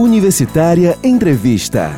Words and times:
Universitária 0.00 0.98
Entrevista. 1.04 1.90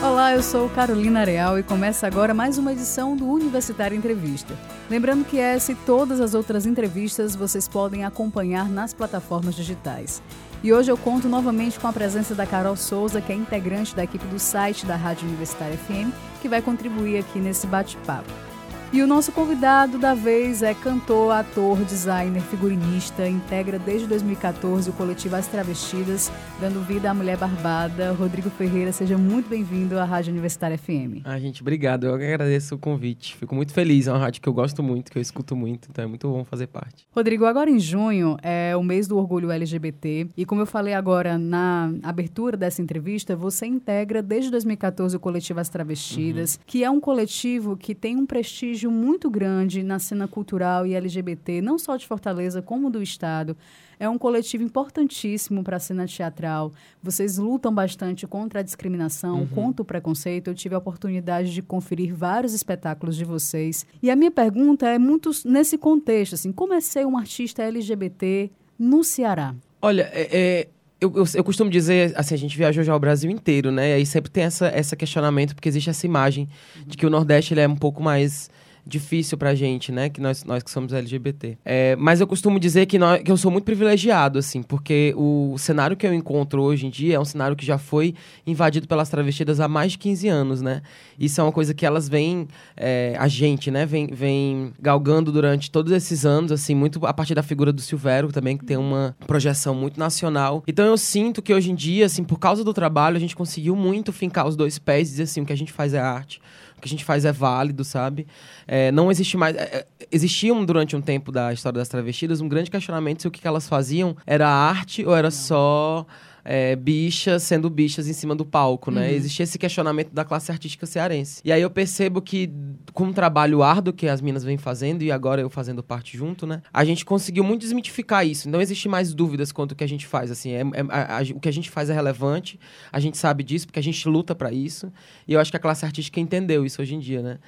Olá, 0.00 0.32
eu 0.32 0.44
sou 0.44 0.68
Carolina 0.68 1.18
Areal 1.18 1.58
e 1.58 1.64
começa 1.64 2.06
agora 2.06 2.32
mais 2.32 2.56
uma 2.56 2.72
edição 2.72 3.16
do 3.16 3.28
Universitária 3.28 3.96
Entrevista. 3.96 4.54
Lembrando 4.88 5.24
que 5.24 5.40
essa 5.40 5.72
e 5.72 5.74
todas 5.74 6.20
as 6.20 6.34
outras 6.34 6.66
entrevistas 6.66 7.34
vocês 7.34 7.66
podem 7.66 8.04
acompanhar 8.04 8.68
nas 8.68 8.94
plataformas 8.94 9.56
digitais. 9.56 10.22
E 10.62 10.72
hoje 10.72 10.92
eu 10.92 10.96
conto 10.96 11.28
novamente 11.28 11.80
com 11.80 11.88
a 11.88 11.92
presença 11.92 12.36
da 12.36 12.46
Carol 12.46 12.76
Souza, 12.76 13.20
que 13.20 13.32
é 13.32 13.34
integrante 13.34 13.96
da 13.96 14.04
equipe 14.04 14.24
do 14.26 14.38
site 14.38 14.86
da 14.86 14.94
Rádio 14.94 15.26
Universitária 15.26 15.76
FM, 15.76 16.12
que 16.40 16.48
vai 16.48 16.62
contribuir 16.62 17.18
aqui 17.18 17.40
nesse 17.40 17.66
bate-papo. 17.66 18.51
E 18.94 19.00
o 19.00 19.06
nosso 19.06 19.32
convidado 19.32 19.96
da 19.96 20.12
vez 20.12 20.62
é 20.62 20.74
cantor, 20.74 21.32
ator, 21.32 21.82
designer, 21.82 22.42
figurinista, 22.42 23.26
integra 23.26 23.78
desde 23.78 24.06
2014 24.06 24.90
o 24.90 24.92
coletivo 24.92 25.34
As 25.34 25.46
Travestidas, 25.46 26.30
dando 26.60 26.82
vida 26.82 27.10
à 27.10 27.14
mulher 27.14 27.38
barbada. 27.38 28.12
Rodrigo 28.12 28.50
Ferreira, 28.50 28.92
seja 28.92 29.16
muito 29.16 29.48
bem-vindo 29.48 29.98
à 29.98 30.04
Rádio 30.04 30.30
Universitária 30.30 30.76
FM. 30.76 31.24
Ah, 31.24 31.38
gente, 31.38 31.62
obrigado. 31.62 32.04
Eu 32.04 32.12
agradeço 32.12 32.74
o 32.74 32.78
convite. 32.78 33.34
Fico 33.34 33.54
muito 33.54 33.72
feliz. 33.72 34.08
É 34.08 34.12
uma 34.12 34.18
rádio 34.18 34.42
que 34.42 34.48
eu 34.50 34.52
gosto 34.52 34.82
muito, 34.82 35.10
que 35.10 35.16
eu 35.16 35.22
escuto 35.22 35.56
muito, 35.56 35.88
então 35.90 36.04
é 36.04 36.06
muito 36.06 36.28
bom 36.28 36.44
fazer 36.44 36.66
parte. 36.66 37.06
Rodrigo, 37.12 37.46
agora 37.46 37.70
em 37.70 37.80
junho 37.80 38.36
é 38.42 38.76
o 38.76 38.82
mês 38.82 39.08
do 39.08 39.16
orgulho 39.16 39.50
LGBT 39.50 40.28
e 40.36 40.44
como 40.44 40.60
eu 40.60 40.66
falei 40.66 40.92
agora 40.92 41.38
na 41.38 41.90
abertura 42.02 42.58
dessa 42.58 42.82
entrevista, 42.82 43.34
você 43.34 43.64
integra 43.64 44.22
desde 44.22 44.50
2014 44.50 45.16
o 45.16 45.20
coletivo 45.20 45.60
As 45.60 45.70
Travestidas, 45.70 46.56
uhum. 46.56 46.60
que 46.66 46.84
é 46.84 46.90
um 46.90 47.00
coletivo 47.00 47.74
que 47.74 47.94
tem 47.94 48.18
um 48.18 48.26
prestígio 48.26 48.81
prestígio 48.82 48.90
muito 48.90 49.30
grande 49.30 49.82
na 49.82 49.98
cena 49.98 50.26
cultural 50.26 50.86
e 50.86 50.94
LGBT, 50.94 51.60
não 51.60 51.78
só 51.78 51.96
de 51.96 52.06
Fortaleza, 52.06 52.60
como 52.60 52.90
do 52.90 53.02
Estado. 53.02 53.56
É 53.98 54.08
um 54.08 54.18
coletivo 54.18 54.64
importantíssimo 54.64 55.62
para 55.62 55.76
a 55.76 55.80
cena 55.80 56.06
teatral. 56.06 56.72
Vocês 57.00 57.38
lutam 57.38 57.72
bastante 57.72 58.26
contra 58.26 58.60
a 58.60 58.62
discriminação, 58.62 59.40
uhum. 59.40 59.46
contra 59.46 59.82
o 59.82 59.84
preconceito. 59.84 60.48
Eu 60.48 60.54
tive 60.54 60.74
a 60.74 60.78
oportunidade 60.78 61.52
de 61.52 61.62
conferir 61.62 62.12
vários 62.12 62.52
espetáculos 62.52 63.16
de 63.16 63.24
vocês. 63.24 63.86
E 64.02 64.10
a 64.10 64.16
minha 64.16 64.30
pergunta 64.30 64.88
é 64.88 64.98
muito 64.98 65.30
nesse 65.44 65.78
contexto, 65.78 66.34
assim, 66.34 66.50
como 66.50 66.74
é 66.74 66.80
ser 66.80 67.06
um 67.06 67.16
artista 67.16 67.62
LGBT 67.62 68.50
no 68.76 69.04
Ceará? 69.04 69.54
Olha, 69.80 70.10
é, 70.12 70.28
é 70.32 70.68
eu, 71.02 71.12
eu, 71.16 71.24
eu, 71.34 71.42
costumo 71.42 71.68
dizer, 71.68 72.12
assim, 72.14 72.34
a 72.34 72.38
gente 72.38 72.56
viajou 72.56 72.84
já 72.84 72.94
o 72.94 72.98
Brasil 72.98 73.28
inteiro, 73.28 73.72
né? 73.72 73.90
E 73.90 73.92
aí 73.94 74.06
sempre 74.06 74.30
tem 74.30 74.44
essa, 74.44 74.68
essa 74.68 74.94
questionamento, 74.94 75.52
porque 75.52 75.68
existe 75.68 75.90
essa 75.90 76.06
imagem 76.06 76.48
de 76.86 76.96
que 76.96 77.04
o 77.04 77.10
Nordeste 77.10 77.52
ele 77.54 77.60
é 77.60 77.66
um 77.66 77.74
pouco 77.74 78.00
mais 78.00 78.48
difícil 78.86 79.38
pra 79.38 79.54
gente, 79.54 79.92
né? 79.92 80.08
Que 80.08 80.20
nós, 80.20 80.44
nós 80.44 80.62
que 80.62 80.70
somos 80.70 80.92
LGBT. 80.92 81.56
É, 81.64 81.96
mas 81.96 82.20
eu 82.20 82.26
costumo 82.26 82.58
dizer 82.58 82.86
que, 82.86 82.98
nós, 82.98 83.22
que 83.22 83.30
eu 83.30 83.36
sou 83.36 83.50
muito 83.50 83.64
privilegiado, 83.64 84.38
assim, 84.38 84.62
porque 84.62 85.14
o 85.16 85.56
cenário 85.58 85.96
que 85.96 86.06
eu 86.06 86.12
encontro 86.12 86.62
hoje 86.62 86.86
em 86.86 86.90
dia 86.90 87.16
é 87.16 87.20
um 87.20 87.24
cenário 87.24 87.56
que 87.56 87.64
já 87.64 87.78
foi 87.78 88.14
invadido 88.46 88.88
pelas 88.88 89.08
travestidas 89.08 89.60
há 89.60 89.68
mais 89.68 89.92
de 89.92 89.98
15 89.98 90.28
anos, 90.28 90.62
né? 90.62 90.82
Isso 91.18 91.40
é 91.40 91.44
uma 91.44 91.52
coisa 91.52 91.72
que 91.72 91.86
elas 91.86 92.08
vêm, 92.08 92.48
é, 92.76 93.14
a 93.18 93.28
gente, 93.28 93.70
né, 93.70 93.86
vem, 93.86 94.08
vem 94.08 94.72
galgando 94.80 95.30
durante 95.30 95.70
todos 95.70 95.92
esses 95.92 96.26
anos, 96.26 96.50
assim, 96.50 96.74
muito 96.74 97.04
a 97.06 97.14
partir 97.14 97.34
da 97.34 97.42
figura 97.42 97.72
do 97.72 97.80
Silvério 97.80 98.32
também, 98.32 98.56
que 98.56 98.64
tem 98.64 98.76
uma 98.76 99.16
projeção 99.26 99.74
muito 99.74 99.98
nacional. 99.98 100.62
Então 100.66 100.84
eu 100.84 100.96
sinto 100.96 101.40
que 101.40 101.54
hoje 101.54 101.70
em 101.70 101.74
dia, 101.74 102.06
assim, 102.06 102.24
por 102.24 102.38
causa 102.38 102.64
do 102.64 102.74
trabalho, 102.74 103.16
a 103.16 103.20
gente 103.20 103.36
conseguiu 103.36 103.76
muito 103.76 104.12
fincar 104.12 104.46
os 104.46 104.56
dois 104.56 104.78
pés 104.78 105.08
e 105.08 105.10
dizer 105.12 105.22
assim, 105.24 105.40
o 105.42 105.46
que 105.46 105.52
a 105.52 105.56
gente 105.56 105.72
faz 105.72 105.94
é 105.94 106.00
arte 106.00 106.40
que 106.82 106.88
a 106.88 106.90
gente 106.90 107.04
faz 107.04 107.24
é 107.24 107.32
válido, 107.32 107.84
sabe? 107.84 108.26
É, 108.66 108.90
não 108.90 109.10
existe 109.10 109.36
mais. 109.36 109.56
É, 109.56 109.62
é, 109.62 109.86
existiam 110.10 110.64
durante 110.64 110.96
um 110.96 111.00
tempo 111.00 111.30
da 111.30 111.52
história 111.52 111.78
das 111.78 111.88
travestidas 111.88 112.40
um 112.40 112.48
grande 112.48 112.70
questionamento 112.70 113.22
se 113.22 113.28
o 113.28 113.30
que 113.30 113.46
elas 113.46 113.68
faziam 113.68 114.16
era 114.26 114.48
arte 114.48 115.06
ou 115.06 115.14
era 115.14 115.30
só 115.30 116.04
é, 116.44 116.74
bichas 116.76 117.42
sendo 117.42 117.70
bichas 117.70 118.08
em 118.08 118.12
cima 118.12 118.34
do 118.34 118.44
palco, 118.44 118.90
né? 118.90 119.08
Uhum. 119.08 119.14
Existia 119.14 119.44
esse 119.44 119.58
questionamento 119.58 120.10
da 120.12 120.24
classe 120.24 120.50
artística 120.50 120.86
cearense. 120.86 121.40
E 121.44 121.52
aí 121.52 121.62
eu 121.62 121.70
percebo 121.70 122.20
que, 122.20 122.50
com 122.92 123.08
o 123.08 123.12
trabalho 123.12 123.62
árduo 123.62 123.92
que 123.92 124.08
as 124.08 124.20
minas 124.20 124.44
vêm 124.44 124.58
fazendo, 124.58 125.02
e 125.02 125.12
agora 125.12 125.40
eu 125.40 125.50
fazendo 125.50 125.82
parte 125.82 126.16
junto, 126.16 126.46
né? 126.46 126.62
A 126.72 126.84
gente 126.84 127.04
conseguiu 127.04 127.44
muito 127.44 127.62
desmitificar 127.62 128.26
isso. 128.26 128.48
Não 128.48 128.60
existe 128.60 128.88
mais 128.88 129.14
dúvidas 129.14 129.52
quanto 129.52 129.72
o 129.72 129.74
que 129.74 129.84
a 129.84 129.88
gente 129.88 130.06
faz, 130.06 130.30
assim. 130.30 130.52
É, 130.52 130.60
é 130.60 130.84
a, 130.88 131.18
a, 131.18 131.22
o 131.34 131.40
que 131.40 131.48
a 131.48 131.52
gente 131.52 131.70
faz 131.70 131.90
é 131.90 131.94
relevante, 131.94 132.58
a 132.90 132.98
gente 132.98 133.16
sabe 133.16 133.42
disso, 133.44 133.66
porque 133.66 133.78
a 133.78 133.82
gente 133.82 134.08
luta 134.08 134.34
para 134.34 134.52
isso. 134.52 134.92
E 135.26 135.32
eu 135.32 135.40
acho 135.40 135.50
que 135.50 135.56
a 135.56 135.60
classe 135.60 135.84
artística 135.84 136.20
entendeu 136.20 136.64
isso 136.64 136.82
hoje 136.82 136.94
em 136.94 136.98
dia, 136.98 137.22
né? 137.22 137.38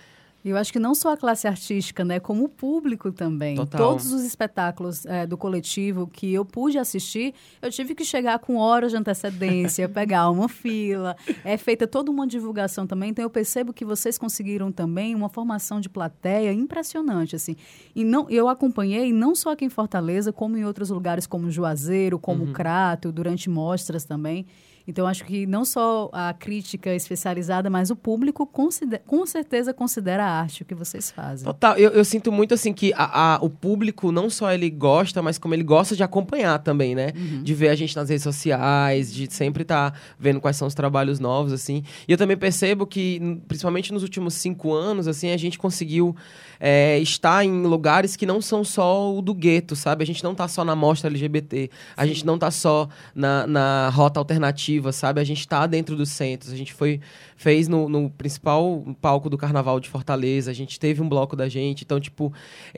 Eu 0.45 0.59
acho 0.59 0.71
que 0.71 0.79
não 0.79 0.95
só 0.95 1.15
a 1.15 1.17
classe 1.17 1.49
artística, 1.49 2.05
né, 2.05 2.21
como 2.21 2.45
o 2.45 2.49
público 2.49 3.11
também. 3.11 3.57
Total. 3.57 3.81
Todos 3.81 4.13
os 4.13 4.23
espetáculos 4.25 5.07
é, 5.07 5.27
do 5.27 5.39
coletivo 5.39 6.07
que 6.07 6.35
eu 6.35 6.45
pude 6.45 6.77
assistir, 6.79 7.33
eu 7.63 7.71
tive 7.71 7.95
que 7.95 8.05
chegar 8.05 8.39
com 8.39 8.57
horas 8.57 8.93
de 8.93 8.99
antecedência, 8.99 9.89
pegar 9.91 10.29
uma 10.29 10.47
fila. 10.47 11.17
É 11.43 11.57
feita 11.57 11.87
toda 11.87 12.11
uma 12.11 12.27
divulgação 12.27 12.87
também. 12.87 13.09
Então 13.09 13.23
eu 13.23 13.31
percebo 13.31 13.73
que 13.73 13.87
vocês 13.87 14.19
conseguiram 14.19 14.71
também 14.71 15.15
uma 15.15 15.31
formação 15.31 15.81
de 15.81 15.89
plateia 15.89 16.53
impressionante, 16.53 17.35
assim. 17.35 17.57
E 17.95 18.05
não, 18.05 18.29
eu 18.29 18.47
acompanhei 18.47 19.13
não 19.15 19.35
só 19.35 19.53
aqui 19.53 19.65
em 19.65 19.71
Fortaleza, 19.71 20.31
como 20.31 20.59
em 20.59 20.65
outros 20.65 20.91
lugares 20.91 21.27
como 21.27 21.51
Juazeiro, 21.51 22.19
como 22.19 22.45
uhum. 22.45 22.53
Crato, 22.53 23.11
durante 23.11 23.49
mostras 23.49 24.05
também. 24.05 24.47
Então, 24.87 25.07
acho 25.07 25.25
que 25.25 25.47
não 25.47 25.65
só 25.65 26.11
a 26.13 26.35
crítica 26.35 26.95
especializada, 26.95 27.71
mas 27.71 27.91
o 27.91 27.97
público 27.97 28.47
considera, 28.47 29.03
com 29.07 29.25
certeza 29.25 29.73
considera 29.73 30.25
a 30.25 30.41
arte 30.41 30.63
o 30.63 30.65
que 30.65 30.75
vocês 30.75 31.11
fazem. 31.11 31.47
Total. 31.47 31.77
Eu, 31.79 31.91
eu 31.93 32.05
sinto 32.05 32.31
muito, 32.31 32.53
assim, 32.53 32.73
que 32.73 32.93
a, 32.95 33.37
a, 33.37 33.39
o 33.43 33.49
público 33.49 34.13
não 34.13 34.29
só 34.29 34.53
ele 34.53 34.69
gosta, 34.69 35.23
mas 35.23 35.39
como 35.39 35.55
ele 35.55 35.63
gosta 35.63 35.97
de 35.97 36.03
acompanhar 36.03 36.59
também, 36.59 36.95
né? 36.95 37.13
Uhum. 37.17 37.43
De 37.43 37.55
ver 37.55 37.71
a 37.71 37.75
gente 37.75 37.97
nas 37.97 38.11
redes 38.11 38.23
sociais, 38.23 39.13
de 39.13 39.33
sempre 39.33 39.63
estar 39.63 39.93
tá 39.93 39.99
vendo 40.19 40.39
quais 40.39 40.57
são 40.57 40.69
os 40.69 40.75
trabalhos 40.75 41.19
novos, 41.19 41.53
assim. 41.53 41.83
E 42.07 42.13
eu 42.13 42.19
também 42.19 42.37
percebo 42.37 42.87
que, 42.87 43.41
principalmente 43.49 43.91
nos 43.91 44.03
últimos 44.03 44.35
cinco 44.35 44.75
anos, 44.75 45.09
assim, 45.09 45.31
a 45.31 45.37
gente 45.39 45.59
conseguiu 45.59 46.15
é, 46.61 46.99
estar 46.99 47.43
em 47.43 47.63
lugares 47.63 48.17
que 48.17 48.27
não 48.27 48.43
são 48.43 48.63
só 48.63 49.15
o 49.15 49.23
do 49.23 49.33
gueto, 49.33 49.75
sabe? 49.75 50.03
A 50.03 50.07
gente 50.07 50.23
não 50.23 50.35
tá 50.35 50.47
só 50.47 50.63
na 50.63 50.77
mostra 50.77 51.09
LGBT, 51.09 51.71
a 51.97 52.03
Sim. 52.03 52.09
gente 52.09 52.27
não 52.27 52.39
tá 52.39 52.51
só 52.51 52.87
na, 53.15 53.47
na 53.47 53.89
rota 53.89 54.21
alternativa 54.21 54.74
sabe? 54.93 55.21
A 55.21 55.25
gente 55.25 55.41
está 55.41 55.67
dentro 55.67 55.97
dos 55.97 56.11
centros. 56.11 56.53
A 56.53 56.57
gente 56.57 56.73
foi 56.73 57.01
fez 57.37 57.69
no, 57.69 57.89
no, 57.89 58.11
principal 58.11 58.85
palco 59.01 59.29
do 59.29 59.37
Carnaval 59.37 59.81
de 59.81 59.89
Fortaleza. 59.89 60.51
A 60.51 60.55
gente 60.55 60.79
teve 60.79 61.03
um 61.03 61.09
bloco 61.09 61.35
da 61.37 61.49
gente. 61.49 61.85
Então, 61.85 62.01
tipo, 62.01 62.33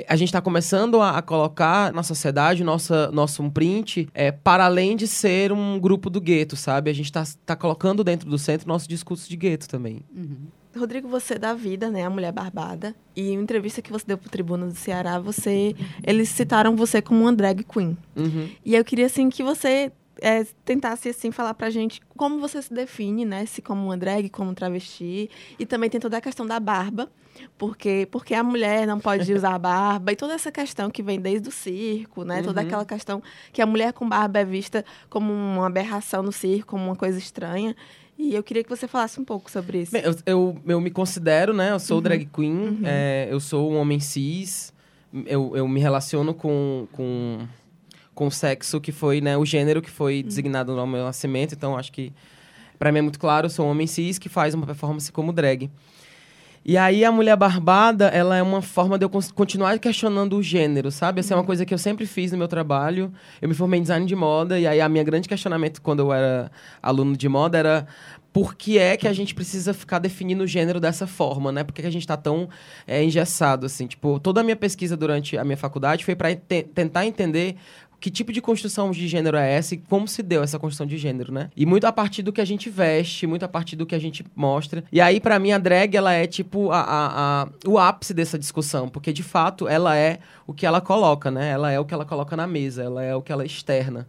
a 0.08 0.16
gente 0.16 0.28
está 0.28 0.40
começando 0.40 1.00
a, 1.00 1.18
a, 1.18 1.22
colocar 1.22 1.92
na 1.92 2.02
sociedade 2.02 2.64
nossa, 2.64 3.10
nosso 3.10 3.42
um 3.42 3.50
print 3.50 4.08
é, 4.14 4.32
para 4.32 4.64
além 4.64 4.96
de 4.96 5.06
ser 5.06 5.52
um 5.52 5.78
grupo 5.78 6.08
do 6.10 6.20
gueto, 6.20 6.56
sabe? 6.56 6.90
A 6.90 6.94
gente 6.94 7.06
está 7.06 7.24
tá 7.44 7.56
colocando 7.56 8.02
dentro 8.02 8.28
do 8.28 8.38
centro 8.38 8.66
nosso 8.68 8.88
discurso 8.88 9.28
de 9.28 9.36
gueto 9.36 9.68
também. 9.68 10.02
Uhum. 10.14 10.46
Rodrigo, 10.78 11.08
você 11.08 11.38
dá 11.38 11.54
vida, 11.54 11.90
né, 11.90 12.04
a 12.04 12.10
mulher 12.10 12.32
barbada. 12.32 12.94
E 13.14 13.30
em 13.30 13.34
entrevista 13.34 13.80
que 13.80 13.90
você 13.90 14.04
deu 14.06 14.18
para 14.18 14.28
o 14.28 14.30
Tribuna 14.30 14.66
do 14.66 14.74
Ceará, 14.74 15.18
você, 15.18 15.74
eles 16.04 16.28
citaram 16.28 16.76
você 16.76 17.00
como 17.00 17.22
uma 17.22 17.32
drag 17.32 17.64
queen. 17.64 17.96
Uhum. 18.14 18.48
E 18.64 18.74
eu 18.74 18.84
queria 18.84 19.06
assim 19.06 19.30
que 19.30 19.42
você 19.42 19.90
é, 20.20 20.44
tentasse 20.64 21.08
assim 21.08 21.30
falar 21.30 21.54
pra 21.54 21.70
gente 21.70 22.00
como 22.16 22.40
você 22.40 22.60
se 22.62 22.72
define, 22.72 23.24
né? 23.24 23.46
Se 23.46 23.60
como 23.60 23.84
uma 23.84 23.96
drag, 23.96 24.28
como 24.28 24.50
um 24.50 24.54
travesti. 24.54 25.30
E 25.58 25.66
também 25.66 25.90
tem 25.90 26.00
toda 26.00 26.16
a 26.16 26.20
questão 26.20 26.46
da 26.46 26.58
barba, 26.58 27.08
porque 27.58 28.08
porque 28.10 28.34
a 28.34 28.42
mulher 28.42 28.86
não 28.86 28.98
pode 28.98 29.32
usar 29.32 29.54
a 29.54 29.58
barba 29.58 30.12
e 30.12 30.16
toda 30.16 30.34
essa 30.34 30.50
questão 30.50 30.90
que 30.90 31.02
vem 31.02 31.20
desde 31.20 31.48
o 31.48 31.52
circo, 31.52 32.24
né? 32.24 32.38
Uhum. 32.38 32.44
Toda 32.44 32.60
aquela 32.60 32.84
questão 32.84 33.22
que 33.52 33.60
a 33.60 33.66
mulher 33.66 33.92
com 33.92 34.08
barba 34.08 34.40
é 34.40 34.44
vista 34.44 34.84
como 35.10 35.32
uma 35.32 35.66
aberração 35.66 36.22
no 36.22 36.32
circo, 36.32 36.68
como 36.68 36.84
uma 36.84 36.96
coisa 36.96 37.18
estranha. 37.18 37.76
E 38.18 38.34
eu 38.34 38.42
queria 38.42 38.64
que 38.64 38.70
você 38.70 38.88
falasse 38.88 39.20
um 39.20 39.24
pouco 39.24 39.50
sobre 39.50 39.82
isso. 39.82 39.92
Bem, 39.92 40.02
eu, 40.02 40.14
eu, 40.24 40.58
eu, 40.66 40.80
me 40.80 40.90
considero, 40.90 41.52
né? 41.52 41.72
Eu 41.72 41.78
sou 41.78 41.98
uhum. 41.98 42.02
drag 42.02 42.24
queen, 42.24 42.50
uhum. 42.50 42.80
é, 42.82 43.28
eu 43.30 43.38
sou 43.38 43.70
um 43.70 43.76
homem 43.76 44.00
cis, 44.00 44.72
eu, 45.26 45.54
eu 45.54 45.68
me 45.68 45.78
relaciono 45.80 46.32
com, 46.32 46.88
com 46.92 47.46
com 48.16 48.26
o 48.26 48.30
sexo 48.30 48.80
que 48.80 48.90
foi, 48.90 49.20
né, 49.20 49.36
o 49.36 49.44
gênero 49.44 49.82
que 49.82 49.90
foi 49.90 50.16
uhum. 50.16 50.22
designado 50.22 50.74
no 50.74 50.86
meu 50.86 51.04
nascimento. 51.04 51.54
Então, 51.54 51.76
acho 51.76 51.92
que 51.92 52.12
para 52.78 52.90
mim 52.90 52.98
é 52.98 53.02
muito 53.02 53.20
claro, 53.20 53.46
eu 53.46 53.50
sou 53.50 53.66
um 53.66 53.70
homem 53.70 53.86
cis 53.86 54.18
que 54.18 54.28
faz 54.28 54.54
uma 54.54 54.66
performance 54.66 55.12
como 55.12 55.32
drag. 55.32 55.70
E 56.68 56.76
aí 56.76 57.04
a 57.04 57.12
mulher 57.12 57.36
barbada, 57.36 58.08
ela 58.08 58.36
é 58.36 58.42
uma 58.42 58.60
forma 58.60 58.98
de 58.98 59.04
eu 59.04 59.10
continuar 59.34 59.78
questionando 59.78 60.36
o 60.36 60.42
gênero, 60.42 60.90
sabe? 60.90 61.20
Essa 61.20 61.34
é 61.34 61.36
uma 61.36 61.42
uhum. 61.42 61.46
coisa 61.46 61.64
que 61.64 61.72
eu 61.72 61.78
sempre 61.78 62.06
fiz 62.06 62.32
no 62.32 62.38
meu 62.38 62.48
trabalho. 62.48 63.12
Eu 63.40 63.48
me 63.48 63.54
formei 63.54 63.78
em 63.78 63.82
design 63.82 64.04
de 64.04 64.16
moda 64.16 64.58
e 64.58 64.66
aí 64.66 64.80
a 64.80 64.88
minha 64.88 65.04
grande 65.04 65.28
questionamento 65.28 65.80
quando 65.80 66.00
eu 66.00 66.12
era 66.12 66.50
aluno 66.82 67.16
de 67.16 67.28
moda 67.28 67.56
era 67.56 67.86
por 68.36 68.54
que 68.54 68.76
é 68.78 68.98
que 68.98 69.08
a 69.08 69.14
gente 69.14 69.34
precisa 69.34 69.72
ficar 69.72 69.98
definindo 69.98 70.44
o 70.44 70.46
gênero 70.46 70.78
dessa 70.78 71.06
forma, 71.06 71.50
né? 71.50 71.64
Por 71.64 71.72
que, 71.72 71.80
que 71.80 71.88
a 71.88 71.90
gente 71.90 72.02
está 72.02 72.18
tão 72.18 72.50
é, 72.86 73.02
engessado, 73.02 73.64
assim? 73.64 73.86
Tipo, 73.86 74.20
toda 74.20 74.42
a 74.42 74.44
minha 74.44 74.54
pesquisa 74.54 74.94
durante 74.94 75.38
a 75.38 75.42
minha 75.42 75.56
faculdade 75.56 76.04
foi 76.04 76.14
para 76.14 76.34
te 76.34 76.62
tentar 76.64 77.06
entender 77.06 77.56
que 78.00 78.10
tipo 78.10 78.32
de 78.32 78.40
construção 78.40 78.90
de 78.90 79.08
gênero 79.08 79.36
é 79.36 79.52
essa 79.52 79.74
e 79.74 79.78
como 79.78 80.06
se 80.06 80.22
deu 80.22 80.42
essa 80.42 80.58
construção 80.58 80.86
de 80.86 80.96
gênero, 80.98 81.32
né? 81.32 81.50
E 81.56 81.64
muito 81.64 81.86
a 81.86 81.92
partir 81.92 82.22
do 82.22 82.32
que 82.32 82.40
a 82.40 82.44
gente 82.44 82.68
veste, 82.68 83.26
muito 83.26 83.44
a 83.44 83.48
partir 83.48 83.76
do 83.76 83.86
que 83.86 83.94
a 83.94 83.98
gente 83.98 84.24
mostra. 84.34 84.84
E 84.92 85.00
aí, 85.00 85.20
para 85.20 85.38
mim, 85.38 85.52
a 85.52 85.58
drag, 85.58 85.96
ela 85.96 86.12
é 86.12 86.26
tipo 86.26 86.70
a, 86.70 86.80
a, 86.80 87.42
a, 87.42 87.48
o 87.66 87.78
ápice 87.78 88.12
dessa 88.12 88.38
discussão, 88.38 88.88
porque 88.88 89.12
de 89.12 89.22
fato 89.22 89.68
ela 89.68 89.96
é 89.96 90.18
o 90.46 90.52
que 90.52 90.66
ela 90.66 90.80
coloca, 90.80 91.30
né? 91.30 91.50
Ela 91.50 91.72
é 91.72 91.80
o 91.80 91.84
que 91.84 91.94
ela 91.94 92.04
coloca 92.04 92.36
na 92.36 92.46
mesa, 92.46 92.82
ela 92.82 93.02
é 93.02 93.14
o 93.14 93.22
que 93.22 93.32
ela 93.32 93.44
externa. 93.44 94.06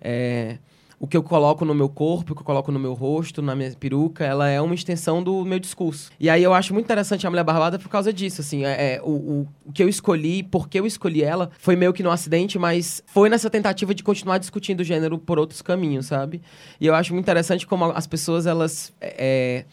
É 0.00 0.58
o 1.00 1.06
que 1.06 1.16
eu 1.16 1.22
coloco 1.22 1.64
no 1.64 1.74
meu 1.74 1.88
corpo, 1.88 2.32
o 2.32 2.36
que 2.36 2.42
eu 2.42 2.44
coloco 2.46 2.70
no 2.70 2.78
meu 2.78 2.92
rosto, 2.92 3.40
na 3.40 3.56
minha 3.56 3.72
peruca, 3.72 4.22
ela 4.22 4.50
é 4.50 4.60
uma 4.60 4.74
extensão 4.74 5.22
do 5.22 5.46
meu 5.46 5.58
discurso. 5.58 6.10
E 6.20 6.28
aí 6.28 6.42
eu 6.42 6.52
acho 6.52 6.74
muito 6.74 6.84
interessante 6.84 7.26
a 7.26 7.30
Mulher 7.30 7.42
Barbada 7.42 7.78
por 7.78 7.88
causa 7.88 8.12
disso, 8.12 8.42
assim, 8.42 8.66
é, 8.66 8.96
é 8.96 9.00
o, 9.02 9.46
o, 9.64 9.72
que 9.72 9.82
eu 9.82 9.88
escolhi, 9.88 10.42
por 10.42 10.68
que 10.68 10.78
eu 10.78 10.84
escolhi 10.84 11.22
ela, 11.22 11.50
foi 11.58 11.74
meio 11.74 11.94
que 11.94 12.02
no 12.02 12.10
acidente, 12.10 12.58
mas 12.58 13.02
foi 13.06 13.30
nessa 13.30 13.48
tentativa 13.48 13.94
de 13.94 14.02
continuar 14.02 14.36
discutindo 14.36 14.80
o 14.80 14.84
gênero 14.84 15.16
por 15.16 15.38
outros 15.38 15.62
caminhos, 15.62 16.04
sabe? 16.04 16.42
E 16.78 16.86
eu 16.86 16.94
acho 16.94 17.14
muito 17.14 17.24
interessante 17.24 17.66
como 17.66 17.86
as 17.86 18.06
pessoas, 18.06 18.46
elas... 18.46 18.92
É, 19.00 19.64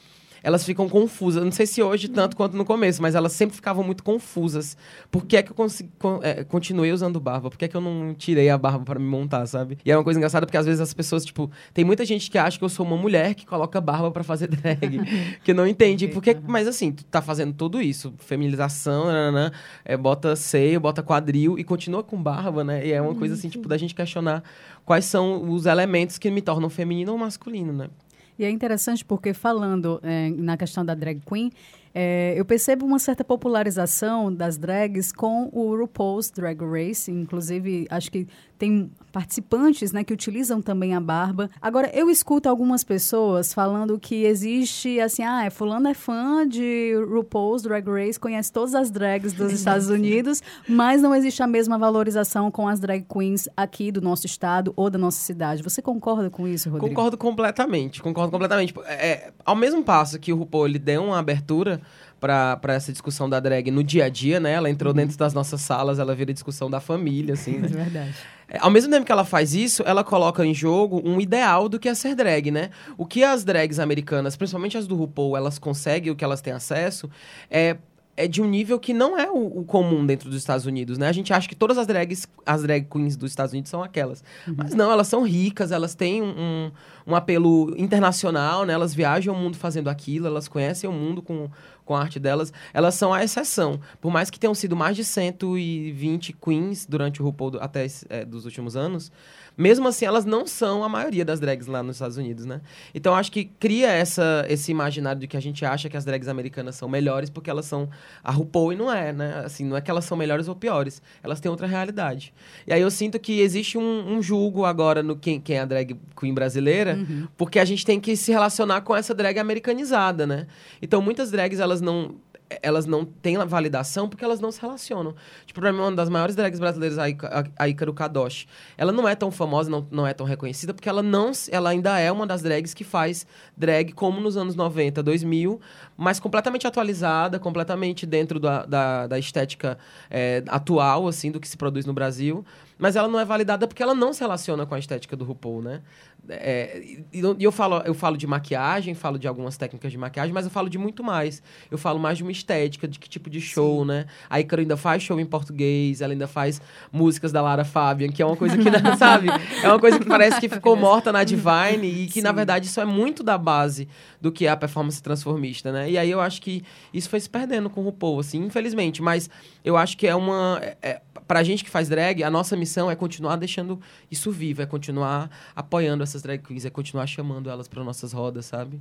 elas 0.44 0.64
ficam 0.64 0.88
confusas. 0.90 1.44
Não 1.44 1.52
sei 1.52 1.66
se 1.66 1.82
hoje 1.82 2.08
tanto 2.08 2.36
quanto 2.36 2.56
no 2.56 2.66
começo, 2.66 3.02
mas 3.02 3.16
elas 3.16 3.32
sempre 3.34 3.56
ficavam 3.56 3.84
muito 3.84 4.04
confusas. 4.04 4.78
Por 5.12 5.26
que 5.26 5.38
é 5.38 5.44
que 5.44 5.52
eu 5.52 5.56
consegui, 5.56 5.90
é, 6.22 6.44
continuei 6.44 6.92
usando 6.92 7.20
barba? 7.20 7.50
Por 7.50 7.58
que 7.58 7.66
é 7.66 7.68
que 7.68 7.76
eu 7.76 7.82
não 7.82 8.14
tirei 8.14 8.50
a 8.50 8.58
barba 8.58 8.84
para 8.84 9.00
me 9.00 9.06
montar, 9.06 9.46
sabe? 9.46 9.78
E 9.86 9.92
é 9.92 9.98
uma 9.98 10.04
coisa 10.04 10.20
engraçada 10.20 10.46
porque 10.46 10.58
às 10.58 10.66
vezes 10.66 10.82
as 10.82 10.94
pessoas, 10.94 11.26
tipo, 11.26 11.50
tem 11.74 11.84
muita 11.84 12.06
gente 12.06 12.30
que 12.30 12.38
acha 12.38 12.58
que 12.58 12.64
eu 12.64 12.70
sou 12.70 12.86
uma 12.86 12.98
mulher 12.98 13.36
que 13.36 13.46
coloca 13.46 13.80
barba 13.80 14.12
para 14.12 14.24
fazer 14.24 14.48
drag, 14.48 15.02
que 15.44 15.54
não 15.54 15.68
entende. 15.68 16.08
Porque, 16.08 16.38
mas 16.48 16.68
assim, 16.68 16.92
tu 16.92 17.04
tá 17.06 17.22
fazendo 17.22 17.54
tudo 17.54 17.82
isso, 17.82 18.14
feminização, 18.18 19.06
nananã, 19.06 19.52
é, 19.84 19.98
bota 19.98 20.36
seio, 20.36 20.80
bota 20.80 21.04
quadril 21.04 21.58
e 21.58 21.64
continua 21.64 22.04
com 22.04 22.22
barba, 22.22 22.64
né? 22.64 22.86
E 22.86 22.92
é 22.92 23.02
uma 23.02 23.16
coisa 23.16 23.34
assim, 23.34 23.50
tipo, 23.50 23.68
da 23.68 23.78
gente 23.78 23.94
questionar 23.94 24.44
quais 24.86 25.06
são 25.06 25.50
os 25.50 25.66
elementos 25.66 26.18
que 26.18 26.30
me 26.32 26.42
tornam 26.42 26.70
feminino 26.70 27.12
ou 27.12 27.18
masculino, 27.18 27.74
né? 27.74 27.90
E 28.38 28.46
é 28.46 28.50
interessante 28.50 29.04
porque 29.04 29.34
falando 29.34 30.00
é, 30.04 30.30
na 30.30 30.56
questão 30.56 30.86
da 30.86 30.94
drag 30.94 31.22
queen, 31.26 31.52
é, 31.94 32.36
eu 32.38 32.46
percebo 32.46 32.86
uma 32.86 33.00
certa 33.00 33.24
popularização 33.24 34.32
das 34.32 34.58
drags 34.58 35.12
com 35.12 35.50
o 35.52 35.76
RuPaul's 35.76 36.30
Drag 36.30 36.60
Race, 36.62 37.12
inclusive 37.12 37.88
acho 37.90 38.12
que 38.12 38.28
tem 38.58 38.92
participantes 39.12 39.92
né, 39.92 40.04
que 40.04 40.14
utilizam 40.14 40.62
também 40.62 40.94
a 40.94 41.00
barba. 41.00 41.50
Agora, 41.62 41.90
eu 41.94 42.10
escuto 42.10 42.48
algumas 42.48 42.84
pessoas 42.84 43.54
falando 43.54 44.00
que 44.00 44.26
existe 44.26 45.00
assim, 45.00 45.24
ah, 45.24 45.46
é, 45.46 45.50
fulano 45.50 45.88
é 45.88 45.94
fã 45.94 46.48
de 46.48 46.94
RuPaul's 47.10 47.64
Drag 47.64 47.88
Race, 47.90 48.20
conhece 48.20 48.52
todas 48.52 48.76
as 48.76 48.92
drags 48.92 49.34
dos 49.34 49.52
Estados 49.52 49.90
Unidos, 49.90 50.42
mas 50.68 51.02
não 51.02 51.16
existe 51.16 51.42
a 51.42 51.48
mesma 51.48 51.78
valorização 51.78 52.52
com 52.52 52.68
as 52.68 52.80
drag 52.80 53.06
queens 53.12 53.48
aqui 53.56 53.92
do 53.92 54.02
nosso 54.02 54.26
estado 54.26 54.74
ou 54.76 54.90
da 54.90 54.98
nossa 54.98 55.20
cidade. 55.20 55.64
Você 55.64 55.82
concorda 55.82 56.30
com 56.30 56.48
isso, 56.48 56.70
Rodrigo? 56.70 56.94
Concordo 56.94 57.18
completamente, 57.18 58.02
concordo 58.02 58.32
completamente. 58.32 58.74
É, 58.86 59.32
ao 59.46 59.56
mesmo 59.56 59.84
passo 59.84 60.20
que 60.20 60.32
o 60.32 60.38
RuPaul 60.38 60.68
ele 60.68 60.80
deu 60.80 61.04
uma 61.04 61.20
abertura 61.20 61.82
para 62.20 62.60
essa 62.68 62.92
discussão 62.92 63.30
da 63.30 63.40
drag 63.40 63.70
no 63.72 63.84
dia 63.84 64.06
a 64.06 64.10
dia, 64.10 64.40
né? 64.40 64.54
Ela 64.54 64.70
entrou 64.70 64.92
uhum. 64.92 64.98
dentro 64.98 65.18
das 65.18 65.34
nossas 65.34 65.62
salas, 65.62 66.00
ela 66.00 66.16
vira 66.16 66.34
discussão 66.34 66.70
da 66.70 66.80
família, 66.80 67.34
assim, 67.34 67.58
né? 67.58 67.68
É 67.78 67.84
verdade. 67.84 68.16
É, 68.50 68.60
ao 68.60 68.72
mesmo 68.72 68.90
tempo 68.90 69.06
que 69.06 69.12
ela 69.12 69.26
faz 69.26 69.54
isso, 69.54 69.84
ela 69.86 70.04
coloca 70.04 70.46
em 70.46 70.54
jogo 70.54 71.02
um 71.04 71.20
ideal 71.20 71.68
do 71.68 71.78
que 71.78 71.90
é 71.90 71.94
ser 71.94 72.16
drag, 72.16 72.50
né? 72.50 72.70
O 72.98 73.06
que 73.06 73.24
as 73.24 73.44
drags 73.44 73.78
americanas, 73.78 74.38
principalmente 74.38 74.78
as 74.78 74.88
do 74.88 74.96
RuPaul, 74.96 75.36
elas 75.36 75.60
conseguem, 75.60 76.12
o 76.12 76.16
que 76.16 76.24
elas 76.24 76.42
têm 76.42 76.54
acesso, 76.54 77.10
é 77.52 77.78
é 78.18 78.28
de 78.28 78.42
um 78.42 78.46
nível 78.46 78.80
que 78.80 78.94
não 78.94 79.18
é 79.18 79.30
o, 79.30 79.60
o, 79.60 79.64
comum 79.64 80.04
dentro 80.04 80.28
dos 80.28 80.40
Estados 80.40 80.66
Unidos, 80.66 80.98
né? 80.98 81.08
A 81.08 81.12
gente 81.12 81.32
acha 81.32 81.48
que 81.48 81.56
todas 81.56 81.78
as 81.78 81.86
drags, 81.86 82.28
as 82.44 82.64
drag 82.64 82.86
queens 82.90 83.16
dos 83.16 83.32
Estados 83.32 83.54
Unidos 83.54 83.70
são 83.70 83.84
aquelas. 83.84 84.24
Uhum. 84.48 84.56
Mas 84.58 84.74
não, 84.74 84.92
elas 84.92 85.08
são 85.08 85.22
ricas, 85.22 85.72
elas 85.72 85.94
têm 85.94 86.24
um, 86.24 86.72
um, 87.06 87.16
apelo 87.16 87.76
internacional, 87.78 88.66
né? 88.66 88.74
Elas 88.74 88.94
viajam 88.96 89.36
o 89.36 89.38
mundo 89.38 89.56
fazendo 89.56 89.88
aquilo, 89.88 90.26
elas 90.26 90.48
conhecem 90.48 90.90
o 90.90 90.94
mundo 90.94 91.22
com, 91.22 91.48
com 91.86 91.96
a 91.96 92.02
arte 92.02 92.20
delas. 92.20 92.52
Elas 92.74 92.96
são 92.96 93.14
a 93.14 93.24
exceção. 93.24 93.80
Por 94.02 94.12
mais 94.12 94.32
que 94.32 94.40
tenham 94.40 94.56
sido 94.56 94.76
mais 94.76 94.96
de 94.96 95.06
120 95.06 96.34
queens 96.34 96.88
durante 96.88 97.22
o 97.22 97.26
RuPaul 97.26 97.60
até 97.60 97.86
é, 98.10 98.26
dos 98.26 98.46
últimos 98.46 98.76
anos, 98.76 99.12
mesmo 99.58 99.88
assim, 99.88 100.06
elas 100.06 100.24
não 100.24 100.46
são 100.46 100.84
a 100.84 100.90
maioria 100.90 101.26
das 101.26 101.40
drags 101.40 101.66
lá 101.68 101.82
nos 101.82 101.96
Estados 101.96 102.16
Unidos, 102.16 102.46
né? 102.46 102.62
Então, 102.94 103.16
acho 103.16 103.32
que 103.32 103.46
cria 103.46 103.90
essa, 103.90 104.46
esse 104.48 104.70
imaginário 104.72 105.20
de 105.20 105.28
que 105.28 105.36
a 105.36 105.40
gente 105.40 105.66
acha 105.66 105.90
que 105.90 105.98
as 105.98 106.06
drags 106.06 106.28
americanas 106.28 106.76
são 106.76 106.88
melhores 106.88 107.30
porque 107.30 107.50
elas 107.50 107.66
são 107.66 107.90
a 108.24 108.32
RuPaul 108.32 108.74
e 108.74 108.76
não 108.76 108.94
é, 108.94 109.12
né? 109.12 109.42
Assim, 109.44 109.66
não 109.66 109.76
é 109.76 109.82
que 109.82 109.90
elas 109.90 110.06
são 110.06 110.16
melhores 110.16 110.48
ou 110.48 110.56
piores. 110.56 111.02
Elas 111.24 111.40
têm 111.40 111.50
outra 111.50 111.66
realidade. 111.66 112.34
E 112.68 112.74
aí 112.74 112.82
eu 112.82 112.92
sinto 112.92 113.20
que 113.20 113.40
existe 113.40 113.78
um, 113.78 114.18
um 114.18 114.22
julgo 114.22 114.64
agora 114.64 115.02
no 115.02 115.16
quem, 115.16 115.42
quem 115.42 115.58
é 115.58 115.62
a 115.62 115.66
drag 115.66 115.96
queen 116.20 116.34
brasileira, 116.34 116.96
uhum. 116.96 117.28
porque 117.36 117.58
a 117.58 117.66
gente 117.66 117.84
tem 117.84 118.00
que 118.00 118.16
se 118.16 118.32
relacionar 118.32 118.82
com 118.82 118.96
essa 118.96 119.14
drag 119.16 119.40
americanizada, 119.40 120.28
né? 120.28 120.46
Então, 120.82 121.02
muitas 121.02 121.32
drags, 121.32 121.60
elas 121.60 121.82
não 121.82 122.16
elas 122.62 122.86
não 122.86 123.06
têm 123.06 123.38
validação 123.46 124.08
porque 124.08 124.24
elas 124.24 124.40
não 124.40 124.52
se 124.52 124.62
relacionam. 124.62 125.16
Tipo, 125.46 125.60
pra 125.60 125.72
mim, 125.72 125.80
uma 125.80 125.92
das 125.92 126.10
maiores 126.10 126.36
drags 126.36 126.60
brasileiras, 126.60 126.98
a 126.98 127.68
Icaro 127.68 127.94
Kadosh, 127.94 128.48
ela 128.78 128.92
não 128.92 129.08
é 129.08 129.16
tão 129.16 129.32
famosa, 129.32 129.70
não, 129.70 129.88
não 129.92 130.08
é 130.08 130.14
tão 130.14 130.26
reconhecida, 130.26 130.74
porque 130.74 130.90
ela 130.90 131.04
não 131.04 131.32
ela 131.52 131.70
ainda 131.70 132.00
é 132.00 132.12
uma 132.12 132.26
das 132.26 132.42
drags 132.42 132.74
que 132.74 132.84
faz 132.84 133.26
drag 133.56 133.92
como 133.94 134.20
nos 134.22 134.38
anos 134.38 134.56
90, 134.56 135.04
2000, 135.04 135.60
mas 135.96 136.20
completamente 136.20 136.66
atualizada, 136.66 137.40
completamente 137.40 138.06
dentro 138.06 138.40
da, 138.40 138.66
da, 138.66 139.08
da 139.08 139.20
estética 139.20 139.78
é, 140.10 140.44
atual, 140.48 141.08
assim, 141.08 141.32
do 141.32 141.40
que 141.40 141.48
se 141.48 141.58
produz 141.58 141.86
no 141.86 141.94
Brasil. 141.94 142.46
Mas 142.78 142.96
ela 142.96 143.08
não 143.08 143.20
é 143.20 143.26
validada 143.26 143.68
porque 143.68 143.82
ela 143.82 143.96
não 143.96 144.14
se 144.14 144.22
relaciona 144.22 144.66
com 144.66 144.76
a 144.76 144.80
estética 144.80 145.16
do 145.16 145.26
RuPaul, 145.26 145.64
né? 145.64 145.82
É, 146.30 146.82
e 147.14 147.44
eu 147.44 147.52
falo, 147.52 147.82
eu 147.86 147.94
falo 147.94 148.18
de 148.18 148.28
maquiagem, 148.28 148.94
falo 148.94 149.18
de 149.18 149.28
algumas 149.28 149.58
técnicas 149.58 149.92
de 149.92 149.98
maquiagem, 149.98 150.34
mas 150.34 150.46
eu 150.46 150.52
falo 150.52 150.70
de 150.70 150.78
muito 150.78 151.04
mais. 151.04 151.42
Eu 151.72 151.78
falo 151.78 152.00
mais 152.00 152.18
de 152.18 152.24
uma 152.24 152.32
estética, 152.32 152.88
de 152.88 153.00
que 153.00 153.10
tipo 153.10 153.30
de 153.30 153.40
show, 153.40 153.82
Sim. 153.82 153.88
né? 153.88 154.06
A 154.30 154.40
Icaro 154.40 154.62
ainda 154.62 154.78
faz 154.78 155.04
show 155.04 155.20
em 155.20 155.26
português, 155.26 156.02
ela 156.02 156.14
ainda 156.14 156.28
faz 156.28 156.62
músicas 156.92 157.32
da 157.32 157.42
Lara 157.42 157.64
Fabian, 157.64 158.10
que 158.10 158.22
é 158.22 158.26
uma 158.26 158.36
coisa 158.36 158.58
que, 158.58 158.64
sabe? 158.98 159.28
É 159.64 159.68
uma 159.68 159.80
coisa 159.80 160.00
que 160.00 160.06
parece 160.06 160.40
que 160.40 160.50
ficou 160.50 160.76
morta 160.76 161.12
na 161.12 161.24
Divine 161.24 161.86
e 161.86 162.06
que, 162.08 162.14
Sim. 162.14 162.22
na 162.22 162.32
verdade, 162.32 162.68
isso 162.68 162.80
é 162.80 162.86
muito 162.86 163.24
da 163.24 163.38
base 163.38 163.88
do 164.20 164.32
que 164.32 164.46
é 164.46 164.50
a 164.50 164.58
performance 164.58 165.02
transformista, 165.02 165.72
né? 165.72 165.90
E 165.90 165.98
aí 165.98 166.10
eu 166.10 166.20
acho 166.20 166.42
que 166.42 166.64
isso 166.94 167.10
foi 167.10 167.20
se 167.20 167.30
perdendo 167.30 167.70
com 167.70 167.82
o 167.82 167.84
RuPaul, 167.86 168.20
assim, 168.20 168.40
infelizmente. 168.44 169.02
Mas 169.02 169.30
eu 169.64 169.78
acho 169.78 169.98
que 169.98 170.08
é 170.08 170.16
uma... 170.16 170.60
É, 170.62 170.78
é 170.82 171.02
pra 171.28 171.44
gente 171.44 171.64
que 171.64 171.70
faz 171.70 171.90
drag, 171.90 172.24
a 172.24 172.30
nossa 172.30 172.56
missão 172.56 172.90
é 172.90 172.96
continuar 172.96 173.36
deixando 173.36 173.80
isso 174.10 174.32
vivo, 174.32 174.62
é 174.62 174.66
continuar 174.66 175.30
apoiando 175.56 176.02
essas 176.04 176.17
drag 176.22 176.42
queens, 176.42 176.66
é 176.66 176.70
continuar 176.70 177.08
chamando 177.08 177.50
elas 177.50 177.68
para 177.68 177.84
nossas 177.84 178.14
rodas, 178.14 178.46
sabe? 178.46 178.80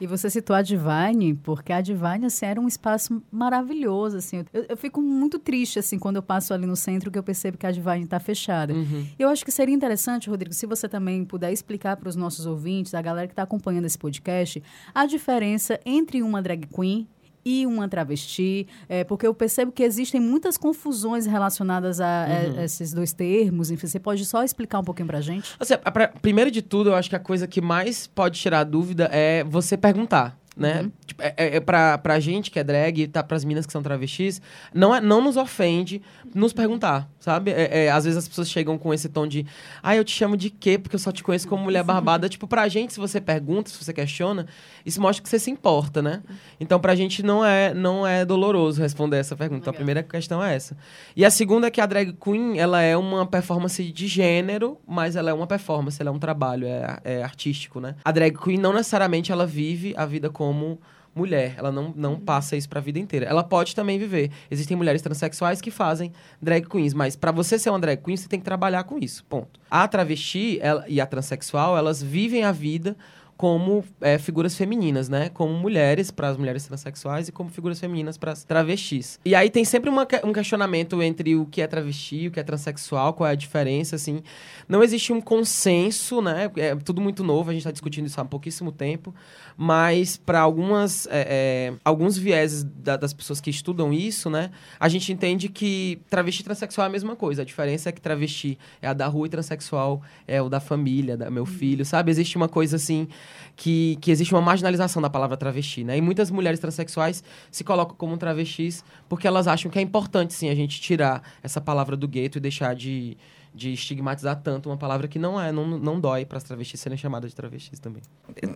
E 0.00 0.06
você 0.06 0.30
citou 0.30 0.54
a 0.54 0.62
Divine, 0.62 1.34
porque 1.34 1.72
a 1.72 1.80
Divine, 1.80 2.26
assim, 2.26 2.46
era 2.46 2.60
um 2.60 2.68
espaço 2.68 3.20
maravilhoso, 3.32 4.16
assim. 4.16 4.44
Eu, 4.52 4.66
eu, 4.68 4.76
fico 4.76 5.02
muito 5.02 5.40
triste, 5.40 5.80
assim, 5.80 5.98
quando 5.98 6.16
eu 6.16 6.22
passo 6.22 6.54
ali 6.54 6.66
no 6.66 6.76
centro, 6.76 7.10
que 7.10 7.18
eu 7.18 7.22
percebo 7.22 7.58
que 7.58 7.66
a 7.66 7.72
Divine 7.72 8.04
está 8.04 8.20
fechada. 8.20 8.72
Uhum. 8.72 9.06
Eu 9.18 9.28
acho 9.28 9.44
que 9.44 9.50
seria 9.50 9.74
interessante, 9.74 10.30
Rodrigo, 10.30 10.54
se 10.54 10.66
você 10.66 10.88
também 10.88 11.24
puder 11.24 11.52
explicar 11.52 11.96
para 11.96 12.08
os 12.08 12.14
nossos 12.14 12.46
ouvintes, 12.46 12.94
a 12.94 13.02
galera 13.02 13.26
que 13.26 13.32
está 13.32 13.42
acompanhando 13.42 13.86
esse 13.86 13.98
podcast, 13.98 14.62
a 14.94 15.04
diferença 15.04 15.80
entre 15.84 16.22
uma 16.22 16.40
drag 16.40 16.66
queen 16.68 17.08
e 17.48 17.66
uma 17.66 17.88
travesti, 17.88 18.66
é, 18.90 19.04
porque 19.04 19.26
eu 19.26 19.32
percebo 19.32 19.72
que 19.72 19.82
existem 19.82 20.20
muitas 20.20 20.58
confusões 20.58 21.24
relacionadas 21.24 21.98
a, 21.98 22.26
uhum. 22.28 22.60
a 22.60 22.64
esses 22.64 22.92
dois 22.92 23.14
termos. 23.14 23.70
Enfim, 23.70 23.86
você 23.86 23.98
pode 23.98 24.26
só 24.26 24.44
explicar 24.44 24.80
um 24.80 24.84
pouquinho 24.84 25.06
pra 25.06 25.22
gente? 25.22 25.54
Assim, 25.58 25.74
pra, 25.78 26.08
primeiro 26.08 26.50
de 26.50 26.60
tudo, 26.60 26.90
eu 26.90 26.94
acho 26.94 27.08
que 27.08 27.16
a 27.16 27.20
coisa 27.20 27.48
que 27.48 27.62
mais 27.62 28.06
pode 28.06 28.38
tirar 28.38 28.64
dúvida 28.64 29.08
é 29.10 29.42
você 29.44 29.78
perguntar 29.78 30.36
né? 30.58 30.82
Uhum. 30.82 30.92
Tipo, 31.06 31.22
é, 31.22 31.34
é, 31.36 31.56
é 31.56 31.60
pra, 31.60 31.96
pra 31.96 32.18
gente 32.18 32.50
que 32.50 32.58
é 32.58 32.64
drag, 32.64 33.06
tá 33.06 33.22
pras 33.22 33.44
minas 33.44 33.64
que 33.64 33.72
são 33.72 33.82
travestis, 33.82 34.42
não, 34.74 34.94
é, 34.94 35.00
não 35.00 35.22
nos 35.22 35.36
ofende 35.36 36.02
nos 36.34 36.52
perguntar, 36.52 37.08
sabe? 37.20 37.52
É, 37.52 37.84
é, 37.84 37.90
às 37.90 38.04
vezes 38.04 38.18
as 38.18 38.28
pessoas 38.28 38.50
chegam 38.50 38.76
com 38.76 38.92
esse 38.92 39.08
tom 39.08 39.26
de, 39.26 39.46
ah, 39.82 39.94
eu 39.94 40.04
te 40.04 40.12
chamo 40.12 40.36
de 40.36 40.50
quê? 40.50 40.76
Porque 40.76 40.96
eu 40.96 41.00
só 41.00 41.12
te 41.12 41.22
conheço 41.22 41.46
como 41.46 41.62
mulher 41.62 41.84
barbada. 41.84 42.28
tipo, 42.28 42.48
pra 42.48 42.66
gente, 42.68 42.92
se 42.92 42.98
você 42.98 43.20
pergunta, 43.20 43.70
se 43.70 43.82
você 43.82 43.92
questiona, 43.92 44.46
isso 44.84 45.00
mostra 45.00 45.22
que 45.22 45.28
você 45.28 45.38
se 45.38 45.50
importa, 45.50 46.02
né? 46.02 46.22
Então, 46.58 46.80
pra 46.80 46.94
gente 46.94 47.22
não 47.22 47.44
é, 47.44 47.72
não 47.72 48.06
é 48.06 48.24
doloroso 48.24 48.82
responder 48.82 49.18
essa 49.18 49.36
pergunta. 49.36 49.60
Então, 49.60 49.70
a 49.70 49.76
primeira 49.76 50.02
questão 50.02 50.42
é 50.42 50.54
essa. 50.54 50.76
E 51.14 51.24
a 51.24 51.30
segunda 51.30 51.68
é 51.68 51.70
que 51.70 51.80
a 51.80 51.86
drag 51.86 52.12
queen, 52.14 52.58
ela 52.58 52.82
é 52.82 52.96
uma 52.96 53.24
performance 53.24 53.82
de 53.92 54.06
gênero, 54.08 54.78
mas 54.86 55.14
ela 55.14 55.30
é 55.30 55.32
uma 55.32 55.46
performance, 55.46 56.00
ela 56.00 56.10
é 56.10 56.12
um 56.12 56.18
trabalho, 56.18 56.66
é, 56.66 56.98
é 57.04 57.22
artístico, 57.22 57.80
né? 57.80 57.94
A 58.04 58.10
drag 58.10 58.36
queen 58.36 58.58
não 58.58 58.72
necessariamente 58.72 59.30
ela 59.30 59.46
vive 59.46 59.94
a 59.96 60.04
vida 60.04 60.28
com 60.28 60.47
como 60.48 60.80
mulher. 61.14 61.54
Ela 61.58 61.70
não, 61.70 61.92
não 61.94 62.12
uhum. 62.12 62.20
passa 62.20 62.56
isso 62.56 62.68
pra 62.68 62.80
vida 62.80 62.98
inteira. 62.98 63.26
Ela 63.26 63.44
pode 63.44 63.74
também 63.74 63.98
viver. 63.98 64.30
Existem 64.50 64.76
mulheres 64.76 65.02
transexuais 65.02 65.60
que 65.60 65.70
fazem 65.70 66.10
drag 66.40 66.66
queens, 66.66 66.94
mas 66.94 67.16
para 67.16 67.30
você 67.30 67.58
ser 67.58 67.68
uma 67.68 67.78
drag 67.78 68.02
queen, 68.02 68.16
você 68.16 68.28
tem 68.28 68.38
que 68.38 68.44
trabalhar 68.44 68.84
com 68.84 68.98
isso. 68.98 69.24
Ponto. 69.26 69.60
A 69.70 69.86
travesti 69.86 70.58
ela, 70.62 70.84
e 70.88 71.00
a 71.00 71.06
transexual, 71.06 71.76
elas 71.76 72.02
vivem 72.02 72.44
a 72.44 72.52
vida 72.52 72.96
como 73.38 73.84
é, 74.00 74.18
figuras 74.18 74.56
femininas, 74.56 75.08
né? 75.08 75.28
Como 75.28 75.54
mulheres 75.54 76.10
para 76.10 76.26
as 76.26 76.36
mulheres 76.36 76.64
transexuais 76.64 77.28
e 77.28 77.32
como 77.32 77.48
figuras 77.48 77.78
femininas 77.78 78.18
para 78.18 78.32
as 78.32 78.42
travestis. 78.42 79.20
E 79.24 79.32
aí 79.32 79.48
tem 79.48 79.64
sempre 79.64 79.88
uma, 79.88 80.04
um 80.24 80.32
questionamento 80.32 81.00
entre 81.00 81.36
o 81.36 81.46
que 81.46 81.62
é 81.62 81.66
travesti, 81.68 82.26
o 82.26 82.30
que 82.32 82.40
é 82.40 82.42
transexual, 82.42 83.14
qual 83.14 83.28
é 83.28 83.32
a 83.32 83.36
diferença, 83.36 83.94
assim. 83.94 84.24
Não 84.68 84.82
existe 84.82 85.12
um 85.12 85.20
consenso, 85.20 86.20
né? 86.20 86.50
É 86.56 86.74
tudo 86.74 87.00
muito 87.00 87.22
novo, 87.22 87.50
a 87.50 87.52
gente 87.52 87.60
está 87.60 87.70
discutindo 87.70 88.06
isso 88.06 88.20
há 88.20 88.24
pouquíssimo 88.24 88.72
tempo, 88.72 89.14
mas 89.56 90.16
para 90.16 90.40
algumas 90.40 91.06
é, 91.06 91.20
é, 91.28 91.74
alguns 91.84 92.18
vieses 92.18 92.64
da, 92.64 92.96
das 92.96 93.12
pessoas 93.12 93.40
que 93.40 93.50
estudam 93.50 93.92
isso, 93.92 94.28
né? 94.28 94.50
A 94.80 94.88
gente 94.88 95.12
entende 95.12 95.48
que 95.48 96.00
travesti 96.10 96.42
e 96.42 96.44
transexual 96.44 96.86
é 96.86 96.88
a 96.88 96.92
mesma 96.92 97.14
coisa. 97.14 97.42
A 97.42 97.44
diferença 97.44 97.88
é 97.88 97.92
que 97.92 98.00
travesti 98.00 98.58
é 98.82 98.88
a 98.88 98.92
da 98.92 99.06
rua 99.06 99.28
e 99.28 99.30
transexual 99.30 100.02
é 100.26 100.42
o 100.42 100.48
da 100.48 100.58
família, 100.58 101.16
da 101.16 101.30
meu 101.30 101.46
filho, 101.46 101.84
sabe? 101.84 102.10
Existe 102.10 102.36
uma 102.36 102.48
coisa 102.48 102.74
assim 102.74 103.06
que, 103.56 103.98
que 104.00 104.10
existe 104.10 104.34
uma 104.34 104.40
marginalização 104.40 105.02
da 105.02 105.10
palavra 105.10 105.36
travesti, 105.36 105.84
né? 105.84 105.96
E 105.96 106.00
muitas 106.00 106.30
mulheres 106.30 106.60
transexuais 106.60 107.22
se 107.50 107.64
colocam 107.64 107.96
como 107.96 108.16
travestis 108.16 108.84
porque 109.08 109.26
elas 109.26 109.46
acham 109.46 109.70
que 109.70 109.78
é 109.78 109.82
importante, 109.82 110.34
sim, 110.34 110.48
a 110.48 110.54
gente 110.54 110.80
tirar 110.80 111.22
essa 111.42 111.60
palavra 111.60 111.96
do 111.96 112.06
gueto 112.06 112.38
e 112.38 112.40
deixar 112.40 112.74
de, 112.74 113.16
de 113.58 113.72
estigmatizar 113.72 114.40
tanto 114.40 114.68
uma 114.68 114.76
palavra 114.76 115.08
que 115.08 115.18
não 115.18 115.38
é, 115.38 115.50
não, 115.50 115.66
não 115.66 115.98
dói 115.98 116.24
para 116.24 116.38
as 116.38 116.44
travestis 116.44 116.78
serem 116.78 116.96
chamadas 116.96 117.30
de 117.30 117.36
travestis 117.36 117.80
também. 117.80 118.02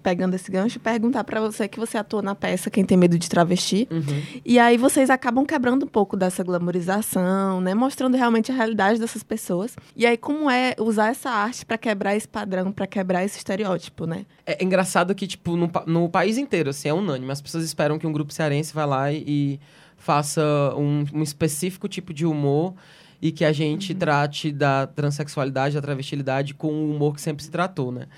Pegando 0.01 0.35
esse 0.35 0.51
gancho, 0.51 0.79
perguntar 0.79 1.25
para 1.25 1.41
você 1.41 1.67
que 1.67 1.79
você 1.79 1.99
atua 1.99 2.23
na 2.23 2.35
peça 2.37 2.71
Quem 2.71 2.85
Tem 2.85 2.97
Medo 2.97 3.19
de 3.19 3.29
Travesti. 3.29 3.89
Uhum. 3.91 4.41
E 4.45 4.59
aí 4.61 4.79
vocês 4.79 5.11
acabam 5.11 5.45
quebrando 5.45 5.85
um 5.85 5.89
pouco 5.89 6.17
dessa 6.17 6.45
glamorização, 6.45 7.61
né? 7.61 7.75
Mostrando 7.75 8.17
realmente 8.17 8.53
a 8.53 8.55
realidade 8.55 9.01
dessas 9.01 9.25
pessoas. 9.25 9.75
E 9.97 10.07
aí 10.07 10.17
como 10.17 10.49
é 10.49 10.77
usar 10.79 11.09
essa 11.09 11.31
arte 11.31 11.67
para 11.67 11.77
quebrar 11.77 12.15
esse 12.15 12.29
padrão, 12.29 12.71
para 12.71 12.87
quebrar 12.87 13.25
esse 13.25 13.39
estereótipo, 13.39 14.07
né? 14.07 14.25
É 14.47 14.63
engraçado 14.63 15.15
que, 15.17 15.27
tipo, 15.27 15.57
no, 15.57 15.69
no 15.87 16.09
país 16.09 16.39
inteiro, 16.39 16.71
assim, 16.71 16.89
é 16.89 16.95
unânime. 16.95 17.33
As 17.33 17.43
pessoas 17.43 17.65
esperam 17.65 17.99
que 17.99 18.07
um 18.07 18.13
grupo 18.13 18.33
cearense 18.33 18.73
vá 18.73 18.85
lá 18.85 19.13
e, 19.13 19.25
e 19.27 19.61
faça 19.97 20.43
um, 20.77 21.05
um 21.13 21.23
específico 21.23 21.89
tipo 21.89 22.15
de 22.15 22.25
humor 22.25 22.75
e 23.23 23.31
que 23.31 23.45
a 23.45 23.53
gente 23.53 23.93
uhum. 23.93 23.99
trate 24.01 24.51
da 24.51 24.85
transexualidade, 24.85 25.77
da 25.77 25.81
travestilidade 25.81 26.55
com 26.55 26.73
o 26.73 26.91
humor 26.91 27.15
que 27.15 27.21
sempre 27.21 27.45
se 27.45 27.51
tratou, 27.51 27.93
né? 27.93 28.09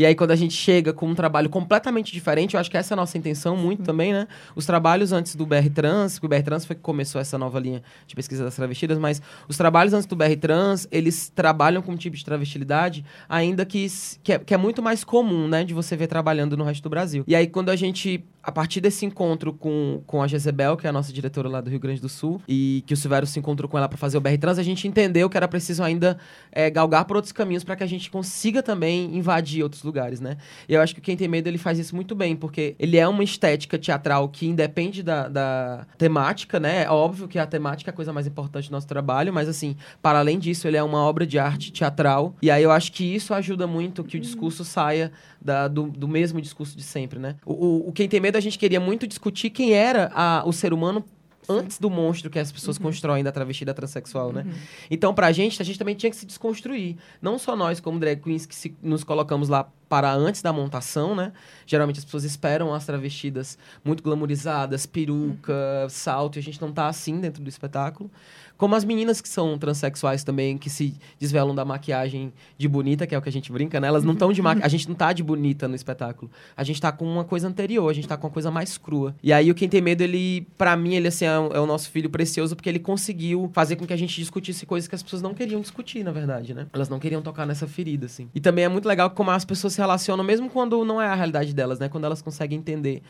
E 0.00 0.06
aí, 0.06 0.14
quando 0.14 0.30
a 0.30 0.36
gente 0.36 0.54
chega 0.54 0.94
com 0.94 1.06
um 1.06 1.14
trabalho 1.14 1.50
completamente 1.50 2.10
diferente, 2.10 2.54
eu 2.54 2.60
acho 2.60 2.70
que 2.70 2.76
essa 2.78 2.94
é 2.94 2.96
a 2.96 2.96
nossa 2.96 3.18
intenção 3.18 3.54
muito 3.54 3.82
também, 3.82 4.14
né? 4.14 4.26
Os 4.56 4.64
trabalhos 4.64 5.12
antes 5.12 5.36
do 5.36 5.44
BR 5.44 5.68
Trans, 5.74 6.18
que 6.18 6.24
o 6.24 6.28
BR 6.28 6.40
Trans 6.42 6.64
foi 6.64 6.74
que 6.74 6.80
começou 6.80 7.20
essa 7.20 7.36
nova 7.36 7.60
linha 7.60 7.82
de 8.06 8.14
pesquisa 8.14 8.42
das 8.42 8.56
travestidas, 8.56 8.96
mas 8.96 9.20
os 9.46 9.58
trabalhos 9.58 9.92
antes 9.92 10.06
do 10.06 10.16
BR 10.16 10.36
Trans, 10.40 10.88
eles 10.90 11.28
trabalham 11.28 11.82
com 11.82 11.92
um 11.92 11.98
tipo 11.98 12.16
de 12.16 12.24
travestilidade 12.24 13.04
ainda 13.28 13.66
que, 13.66 13.86
que, 14.22 14.32
é, 14.32 14.38
que 14.38 14.54
é 14.54 14.56
muito 14.56 14.80
mais 14.80 15.04
comum, 15.04 15.46
né? 15.46 15.64
De 15.64 15.74
você 15.74 15.94
ver 15.98 16.06
trabalhando 16.06 16.56
no 16.56 16.64
resto 16.64 16.82
do 16.82 16.88
Brasil. 16.88 17.22
E 17.26 17.36
aí, 17.36 17.46
quando 17.46 17.68
a 17.68 17.76
gente 17.76 18.24
a 18.42 18.50
partir 18.50 18.80
desse 18.80 19.04
encontro 19.04 19.52
com, 19.52 20.02
com 20.06 20.22
a 20.22 20.26
Jezebel, 20.26 20.76
que 20.76 20.86
é 20.86 20.90
a 20.90 20.92
nossa 20.92 21.12
diretora 21.12 21.48
lá 21.48 21.60
do 21.60 21.68
Rio 21.68 21.78
Grande 21.78 22.00
do 22.00 22.08
Sul, 22.08 22.40
e 22.48 22.82
que 22.86 22.94
o 22.94 22.96
Silvério 22.96 23.26
se 23.26 23.38
encontrou 23.38 23.68
com 23.68 23.76
ela 23.76 23.88
para 23.88 23.98
fazer 23.98 24.16
o 24.16 24.20
BR 24.20 24.36
Trans, 24.38 24.58
a 24.58 24.62
gente 24.62 24.88
entendeu 24.88 25.28
que 25.28 25.36
era 25.36 25.46
preciso 25.46 25.82
ainda 25.82 26.16
é, 26.50 26.70
galgar 26.70 27.04
por 27.04 27.16
outros 27.16 27.32
caminhos 27.32 27.62
para 27.62 27.76
que 27.76 27.84
a 27.84 27.86
gente 27.86 28.10
consiga 28.10 28.62
também 28.62 29.14
invadir 29.16 29.62
outros 29.62 29.82
lugares, 29.90 30.20
né? 30.20 30.36
E 30.68 30.74
eu 30.74 30.80
acho 30.80 30.94
que 30.94 31.00
Quem 31.00 31.16
Tem 31.16 31.26
Medo, 31.26 31.48
ele 31.48 31.58
faz 31.58 31.78
isso 31.78 31.94
muito 31.94 32.14
bem, 32.14 32.36
porque 32.36 32.76
ele 32.78 32.96
é 32.96 33.06
uma 33.06 33.24
estética 33.24 33.76
teatral 33.76 34.28
que 34.28 34.46
independe 34.46 35.02
da, 35.02 35.28
da 35.28 35.86
temática, 35.98 36.60
né? 36.60 36.84
É 36.84 36.90
óbvio 36.90 37.26
que 37.26 37.38
a 37.38 37.46
temática 37.46 37.90
é 37.90 37.92
a 37.92 37.94
coisa 37.94 38.12
mais 38.12 38.26
importante 38.26 38.68
do 38.68 38.72
nosso 38.72 38.86
trabalho, 38.86 39.32
mas 39.32 39.48
assim, 39.48 39.76
para 40.00 40.20
além 40.20 40.38
disso, 40.38 40.68
ele 40.68 40.76
é 40.76 40.82
uma 40.82 40.98
obra 40.98 41.26
de 41.26 41.38
arte 41.38 41.72
teatral, 41.72 42.34
e 42.40 42.50
aí 42.50 42.62
eu 42.62 42.70
acho 42.70 42.92
que 42.92 43.04
isso 43.04 43.34
ajuda 43.34 43.66
muito 43.66 44.04
que 44.04 44.16
o 44.16 44.20
discurso 44.20 44.64
saia 44.64 45.10
da, 45.40 45.66
do, 45.66 45.88
do 45.88 46.06
mesmo 46.06 46.40
discurso 46.40 46.76
de 46.76 46.82
sempre, 46.82 47.18
né? 47.18 47.34
O, 47.44 47.52
o, 47.52 47.88
o 47.88 47.92
Quem 47.92 48.08
Tem 48.08 48.20
Medo, 48.20 48.38
a 48.38 48.40
gente 48.40 48.58
queria 48.58 48.78
muito 48.78 49.06
discutir 49.06 49.50
quem 49.50 49.72
era 49.72 50.10
a, 50.14 50.42
o 50.46 50.52
ser 50.52 50.72
humano 50.72 51.04
antes 51.50 51.78
do 51.78 51.90
monstro 51.90 52.30
que 52.30 52.38
as 52.38 52.52
pessoas 52.52 52.76
uhum. 52.76 52.84
constroem 52.84 53.24
da 53.24 53.32
travesti 53.32 53.64
da 53.64 53.74
transexual, 53.74 54.32
né? 54.32 54.44
Uhum. 54.46 54.52
Então, 54.90 55.12
pra 55.12 55.32
gente, 55.32 55.60
a 55.60 55.64
gente 55.64 55.78
também 55.78 55.94
tinha 55.94 56.10
que 56.10 56.16
se 56.16 56.24
desconstruir. 56.24 56.96
Não 57.20 57.38
só 57.38 57.56
nós, 57.56 57.80
como 57.80 57.98
drag 57.98 58.20
queens, 58.20 58.46
que 58.46 58.54
se, 58.54 58.74
nos 58.82 59.02
colocamos 59.02 59.48
lá 59.48 59.68
para 59.90 60.14
antes 60.14 60.40
da 60.40 60.52
montação, 60.52 61.16
né? 61.16 61.32
Geralmente 61.66 61.98
as 61.98 62.04
pessoas 62.04 62.22
esperam 62.22 62.72
as 62.72 62.86
travestidas 62.86 63.58
muito 63.84 64.04
glamorizadas, 64.04 64.86
peruca, 64.86 65.52
uhum. 65.82 65.88
salto, 65.88 66.36
e 66.36 66.38
a 66.38 66.42
gente 66.42 66.60
não 66.62 66.70
tá 66.70 66.86
assim 66.86 67.18
dentro 67.18 67.42
do 67.42 67.48
espetáculo. 67.48 68.08
Como 68.56 68.74
as 68.74 68.84
meninas 68.84 69.22
que 69.22 69.28
são 69.28 69.58
transexuais 69.58 70.22
também, 70.22 70.58
que 70.58 70.68
se 70.68 70.94
desvelam 71.18 71.54
da 71.54 71.64
maquiagem 71.64 72.30
de 72.58 72.68
bonita, 72.68 73.06
que 73.06 73.14
é 73.14 73.18
o 73.18 73.22
que 73.22 73.28
a 73.28 73.32
gente 73.32 73.50
brinca, 73.50 73.80
né? 73.80 73.88
Elas 73.88 74.04
não 74.04 74.12
estão 74.12 74.30
de 74.34 74.42
maquiagem. 74.42 74.66
A 74.66 74.68
gente 74.68 74.86
não 74.86 74.94
tá 74.94 75.14
de 75.14 75.22
bonita 75.22 75.66
no 75.66 75.74
espetáculo. 75.74 76.30
A 76.54 76.62
gente 76.62 76.78
tá 76.78 76.92
com 76.92 77.10
uma 77.10 77.24
coisa 77.24 77.48
anterior, 77.48 77.88
a 77.88 77.94
gente 77.94 78.06
tá 78.06 78.18
com 78.18 78.26
uma 78.26 78.32
coisa 78.32 78.50
mais 78.50 78.76
crua. 78.76 79.14
E 79.22 79.32
aí 79.32 79.50
o 79.50 79.54
Quem 79.54 79.66
Tem 79.66 79.80
Medo, 79.80 80.02
ele, 80.02 80.46
para 80.58 80.76
mim, 80.76 80.94
ele 80.94 81.08
assim, 81.08 81.24
é, 81.24 81.30
é 81.30 81.58
o 81.58 81.64
nosso 81.64 81.90
filho 81.90 82.10
precioso, 82.10 82.54
porque 82.54 82.68
ele 82.68 82.78
conseguiu 82.78 83.50
fazer 83.54 83.76
com 83.76 83.86
que 83.86 83.94
a 83.94 83.96
gente 83.96 84.14
discutisse 84.14 84.66
coisas 84.66 84.86
que 84.86 84.94
as 84.94 85.02
pessoas 85.02 85.22
não 85.22 85.32
queriam 85.32 85.62
discutir, 85.62 86.04
na 86.04 86.12
verdade, 86.12 86.52
né? 86.52 86.66
Elas 86.70 86.90
não 86.90 86.98
queriam 86.98 87.22
tocar 87.22 87.46
nessa 87.46 87.66
ferida, 87.66 88.04
assim. 88.04 88.28
E 88.34 88.40
também 88.40 88.66
é 88.66 88.68
muito 88.68 88.86
legal 88.86 89.08
como 89.08 89.30
as 89.30 89.44
pessoas 89.44 89.72
se 89.72 89.79
relacionam, 89.80 90.22
mesmo 90.22 90.48
quando 90.48 90.84
não 90.84 91.00
é 91.00 91.08
a 91.08 91.14
realidade 91.14 91.52
delas, 91.52 91.78
né? 91.78 91.88
Quando 91.88 92.04
elas 92.04 92.22
conseguem 92.22 92.58
entender 92.58 93.02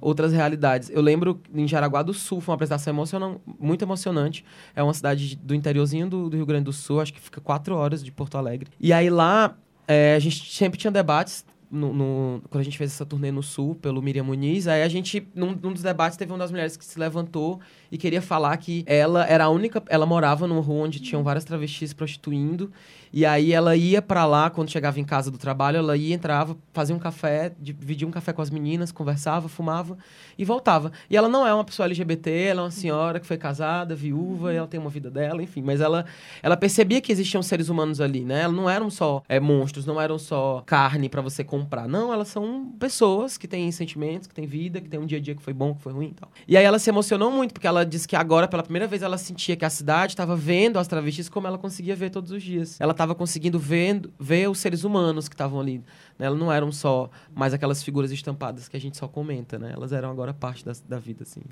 outras 0.00 0.32
realidades. 0.32 0.90
Eu 0.90 1.00
lembro 1.00 1.40
em 1.54 1.66
Jaraguá 1.66 2.02
do 2.02 2.12
Sul, 2.12 2.40
foi 2.40 2.52
uma 2.52 2.56
apresentação 2.56 2.92
emocionante, 2.92 3.40
muito 3.58 3.82
emocionante. 3.82 4.44
É 4.74 4.82
uma 4.82 4.94
cidade 4.94 5.36
do 5.36 5.54
interiorzinho 5.54 6.08
do, 6.08 6.28
do, 6.28 6.36
Rio 6.36 6.46
Grande 6.46 6.64
do 6.64 6.72
Sul, 6.72 7.00
acho 7.00 7.12
que 7.12 7.20
fica 7.20 7.40
quatro 7.40 7.74
horas 7.76 8.04
de 8.04 8.10
Porto 8.10 8.36
Alegre. 8.36 8.68
E 8.80 8.92
aí 8.92 9.10
lá, 9.10 9.56
é, 9.86 10.14
a 10.14 10.18
gente 10.18 10.52
sempre 10.52 10.78
tinha 10.78 10.90
debates. 10.90 11.44
No, 11.70 11.92
no, 11.92 12.42
quando 12.50 12.60
a 12.60 12.64
gente 12.64 12.78
fez 12.78 12.92
essa 12.92 13.04
turnê 13.04 13.32
no 13.32 13.42
Sul, 13.42 13.74
pelo 13.74 14.00
Miriam 14.00 14.22
Muniz, 14.22 14.68
aí 14.68 14.84
a 14.84 14.88
gente, 14.88 15.26
num, 15.34 15.58
num 15.60 15.72
dos 15.72 15.82
debates, 15.82 16.16
teve 16.16 16.30
uma 16.30 16.38
das 16.38 16.52
mulheres 16.52 16.76
que 16.76 16.84
se 16.84 16.96
levantou 17.00 17.58
e 17.90 17.98
queria 17.98 18.22
falar 18.22 18.56
que 18.58 18.84
ela 18.86 19.26
era 19.26 19.44
a 19.44 19.48
única. 19.48 19.82
Ela 19.88 20.06
morava 20.06 20.46
numa 20.46 20.60
rua 20.60 20.84
onde 20.84 21.00
tinham 21.00 21.24
várias 21.24 21.44
travestis 21.44 21.92
prostituindo 21.92 22.70
e 23.16 23.24
aí 23.24 23.52
ela 23.52 23.76
ia 23.76 24.02
para 24.02 24.26
lá, 24.26 24.50
quando 24.50 24.72
chegava 24.72 24.98
em 24.98 25.04
casa 25.04 25.30
do 25.30 25.38
trabalho, 25.38 25.76
ela 25.76 25.96
ia, 25.96 26.12
entrava, 26.12 26.56
fazia 26.72 26.96
um 26.96 26.98
café, 26.98 27.52
dividia 27.60 28.08
um 28.08 28.10
café 28.10 28.32
com 28.32 28.42
as 28.42 28.50
meninas, 28.50 28.90
conversava, 28.90 29.48
fumava 29.48 29.96
e 30.36 30.44
voltava. 30.44 30.90
E 31.08 31.16
ela 31.16 31.28
não 31.28 31.46
é 31.46 31.54
uma 31.54 31.62
pessoa 31.62 31.86
LGBT, 31.86 32.28
ela 32.28 32.62
é 32.62 32.64
uma 32.64 32.72
senhora 32.72 33.20
que 33.20 33.26
foi 33.26 33.36
casada, 33.36 33.94
viúva, 33.94 34.52
ela 34.52 34.66
tem 34.66 34.80
uma 34.80 34.90
vida 34.90 35.12
dela, 35.12 35.40
enfim. 35.40 35.62
Mas 35.62 35.80
ela, 35.80 36.04
ela 36.42 36.56
percebia 36.56 37.00
que 37.00 37.12
existiam 37.12 37.40
seres 37.40 37.68
humanos 37.68 38.00
ali, 38.00 38.24
né? 38.24 38.42
Elas 38.42 38.56
não 38.56 38.68
eram 38.68 38.90
só 38.90 39.22
é, 39.28 39.38
monstros, 39.38 39.86
não 39.86 40.00
eram 40.00 40.18
só 40.18 40.64
carne 40.66 41.08
para 41.08 41.22
você 41.22 41.44
comprar. 41.44 41.86
Não, 41.86 42.12
elas 42.12 42.26
são 42.26 42.72
pessoas 42.80 43.38
que 43.38 43.46
têm 43.46 43.70
sentimentos, 43.70 44.26
que 44.26 44.34
têm 44.34 44.44
vida, 44.44 44.80
que 44.80 44.88
têm 44.88 44.98
um 44.98 45.06
dia 45.06 45.18
a 45.18 45.20
dia 45.20 45.36
que 45.36 45.42
foi 45.42 45.52
bom, 45.52 45.72
que 45.72 45.82
foi 45.82 45.92
ruim 45.92 46.08
e 46.08 46.14
tal. 46.14 46.28
E 46.48 46.56
aí 46.56 46.64
ela 46.64 46.80
se 46.80 46.90
emocionou 46.90 47.30
muito, 47.30 47.52
porque 47.52 47.68
ela 47.68 47.86
disse 47.86 48.08
que 48.08 48.16
agora, 48.16 48.48
pela 48.48 48.64
primeira 48.64 48.88
vez, 48.88 49.02
ela 49.02 49.16
sentia 49.16 49.54
que 49.54 49.64
a 49.64 49.70
cidade 49.70 50.14
estava 50.14 50.34
vendo 50.34 50.80
as 50.80 50.88
travestis 50.88 51.28
como 51.28 51.46
ela 51.46 51.58
conseguia 51.58 51.94
ver 51.94 52.10
todos 52.10 52.32
os 52.32 52.42
dias. 52.42 52.80
Ela 52.80 52.92
estava 53.04 53.14
conseguindo 53.14 53.58
ver, 53.58 54.02
ver 54.18 54.48
os 54.48 54.58
seres 54.58 54.82
humanos 54.82 55.28
que 55.28 55.34
estavam 55.34 55.60
ali. 55.60 55.78
Né? 56.18 56.26
Elas 56.26 56.38
não 56.38 56.50
eram 56.50 56.72
só 56.72 57.10
mais 57.34 57.52
aquelas 57.52 57.82
figuras 57.82 58.10
estampadas 58.10 58.68
que 58.68 58.76
a 58.76 58.80
gente 58.80 58.96
só 58.96 59.06
comenta, 59.06 59.58
né? 59.58 59.72
Elas 59.74 59.92
eram 59.92 60.10
agora 60.10 60.32
parte 60.32 60.64
da, 60.64 60.72
da 60.88 60.98
vida, 60.98 61.22
assim. 61.22 61.42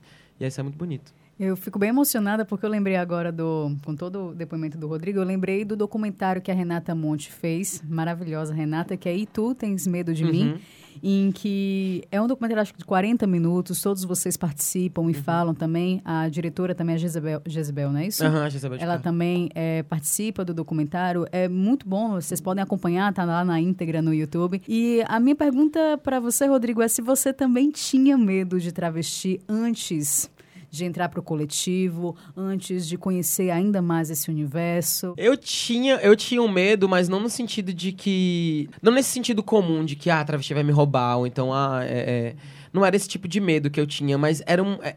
E 0.40 0.46
isso 0.46 0.58
é 0.58 0.62
muito 0.62 0.76
bonito. 0.76 1.12
Eu 1.38 1.56
fico 1.56 1.78
bem 1.78 1.88
emocionada 1.88 2.44
porque 2.44 2.64
eu 2.64 2.70
lembrei 2.70 2.96
agora 2.96 3.32
do, 3.32 3.74
com 3.84 3.94
todo 3.94 4.28
o 4.28 4.34
depoimento 4.34 4.78
do 4.78 4.86
Rodrigo, 4.86 5.18
eu 5.18 5.24
lembrei 5.24 5.64
do 5.64 5.76
documentário 5.76 6.40
que 6.40 6.50
a 6.50 6.54
Renata 6.54 6.94
Monte 6.94 7.32
fez, 7.32 7.82
maravilhosa 7.88 8.54
Renata, 8.54 8.96
que 8.96 9.08
é 9.08 9.16
E 9.16 9.26
Tu 9.26 9.54
Tens 9.54 9.86
Medo 9.86 10.14
de 10.14 10.24
uhum. 10.24 10.30
Mim, 10.30 10.60
em 11.02 11.30
que 11.30 12.04
é 12.10 12.20
um 12.20 12.26
documentário 12.26 12.62
acho 12.62 12.72
que 12.72 12.78
de 12.78 12.84
40 12.84 13.26
minutos, 13.26 13.80
todos 13.80 14.04
vocês 14.04 14.36
participam 14.36 15.02
e 15.02 15.06
uhum. 15.06 15.14
falam 15.14 15.54
também, 15.54 16.00
a 16.04 16.28
diretora 16.28 16.74
também 16.74 16.94
é 16.94 16.96
a 16.96 16.98
Jezebel, 16.98 17.42
Jezebel 17.46 17.92
não 17.92 18.00
é 18.00 18.06
isso? 18.06 18.24
Uhum, 18.24 18.50
Jezebel 18.50 18.78
Ela 18.80 18.98
também 18.98 19.48
é, 19.54 19.82
participa 19.82 20.44
do 20.44 20.52
documentário, 20.52 21.26
é 21.30 21.48
muito 21.48 21.88
bom, 21.88 22.12
vocês 22.12 22.40
podem 22.40 22.62
acompanhar, 22.62 23.12
tá 23.12 23.24
lá 23.24 23.44
na 23.44 23.60
íntegra 23.60 24.02
no 24.02 24.12
YouTube. 24.12 24.62
E 24.66 25.02
a 25.06 25.20
minha 25.20 25.36
pergunta 25.36 25.98
para 26.02 26.18
você, 26.20 26.46
Rodrigo, 26.46 26.82
é 26.82 26.88
se 26.88 27.02
você 27.02 27.32
também 27.32 27.70
tinha 27.70 28.16
medo 28.16 28.58
de 28.58 28.72
travesti 28.72 29.40
antes 29.48 30.30
de 30.72 30.86
entrar 30.86 31.10
para 31.10 31.20
o 31.20 31.22
coletivo, 31.22 32.16
antes 32.34 32.88
de 32.88 32.96
conhecer 32.96 33.50
ainda 33.50 33.82
mais 33.82 34.08
esse 34.08 34.30
universo? 34.30 35.12
Eu 35.18 35.36
tinha, 35.36 35.96
eu 35.96 36.16
tinha 36.16 36.40
um 36.40 36.48
medo, 36.48 36.88
mas 36.88 37.10
não 37.10 37.20
no 37.20 37.28
sentido 37.28 37.74
de 37.74 37.92
que. 37.92 38.70
Não 38.80 38.90
nesse 38.90 39.10
sentido 39.10 39.42
comum 39.42 39.84
de 39.84 39.94
que 39.94 40.08
ah, 40.08 40.20
a 40.20 40.24
travesti 40.24 40.54
vai 40.54 40.62
me 40.62 40.72
roubar, 40.72 41.18
ou 41.18 41.26
então, 41.26 41.52
ah, 41.52 41.80
é, 41.84 41.90
é... 41.90 42.36
não 42.72 42.86
era 42.86 42.96
esse 42.96 43.06
tipo 43.06 43.28
de 43.28 43.38
medo 43.38 43.68
que 43.68 43.78
eu 43.78 43.86
tinha, 43.86 44.16
mas 44.16 44.42
era 44.46 44.62
um. 44.62 44.82
É... 44.82 44.96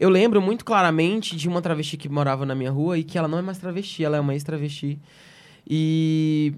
Eu 0.00 0.08
lembro 0.08 0.40
muito 0.40 0.64
claramente 0.64 1.36
de 1.36 1.46
uma 1.46 1.60
travesti 1.60 1.98
que 1.98 2.08
morava 2.08 2.46
na 2.46 2.54
minha 2.54 2.70
rua 2.70 2.98
e 2.98 3.04
que 3.04 3.18
ela 3.18 3.28
não 3.28 3.38
é 3.38 3.42
mais 3.42 3.58
travesti, 3.58 4.02
ela 4.02 4.16
é 4.16 4.20
uma 4.20 4.32
ex-travesti. 4.32 4.98
E. 5.68 6.54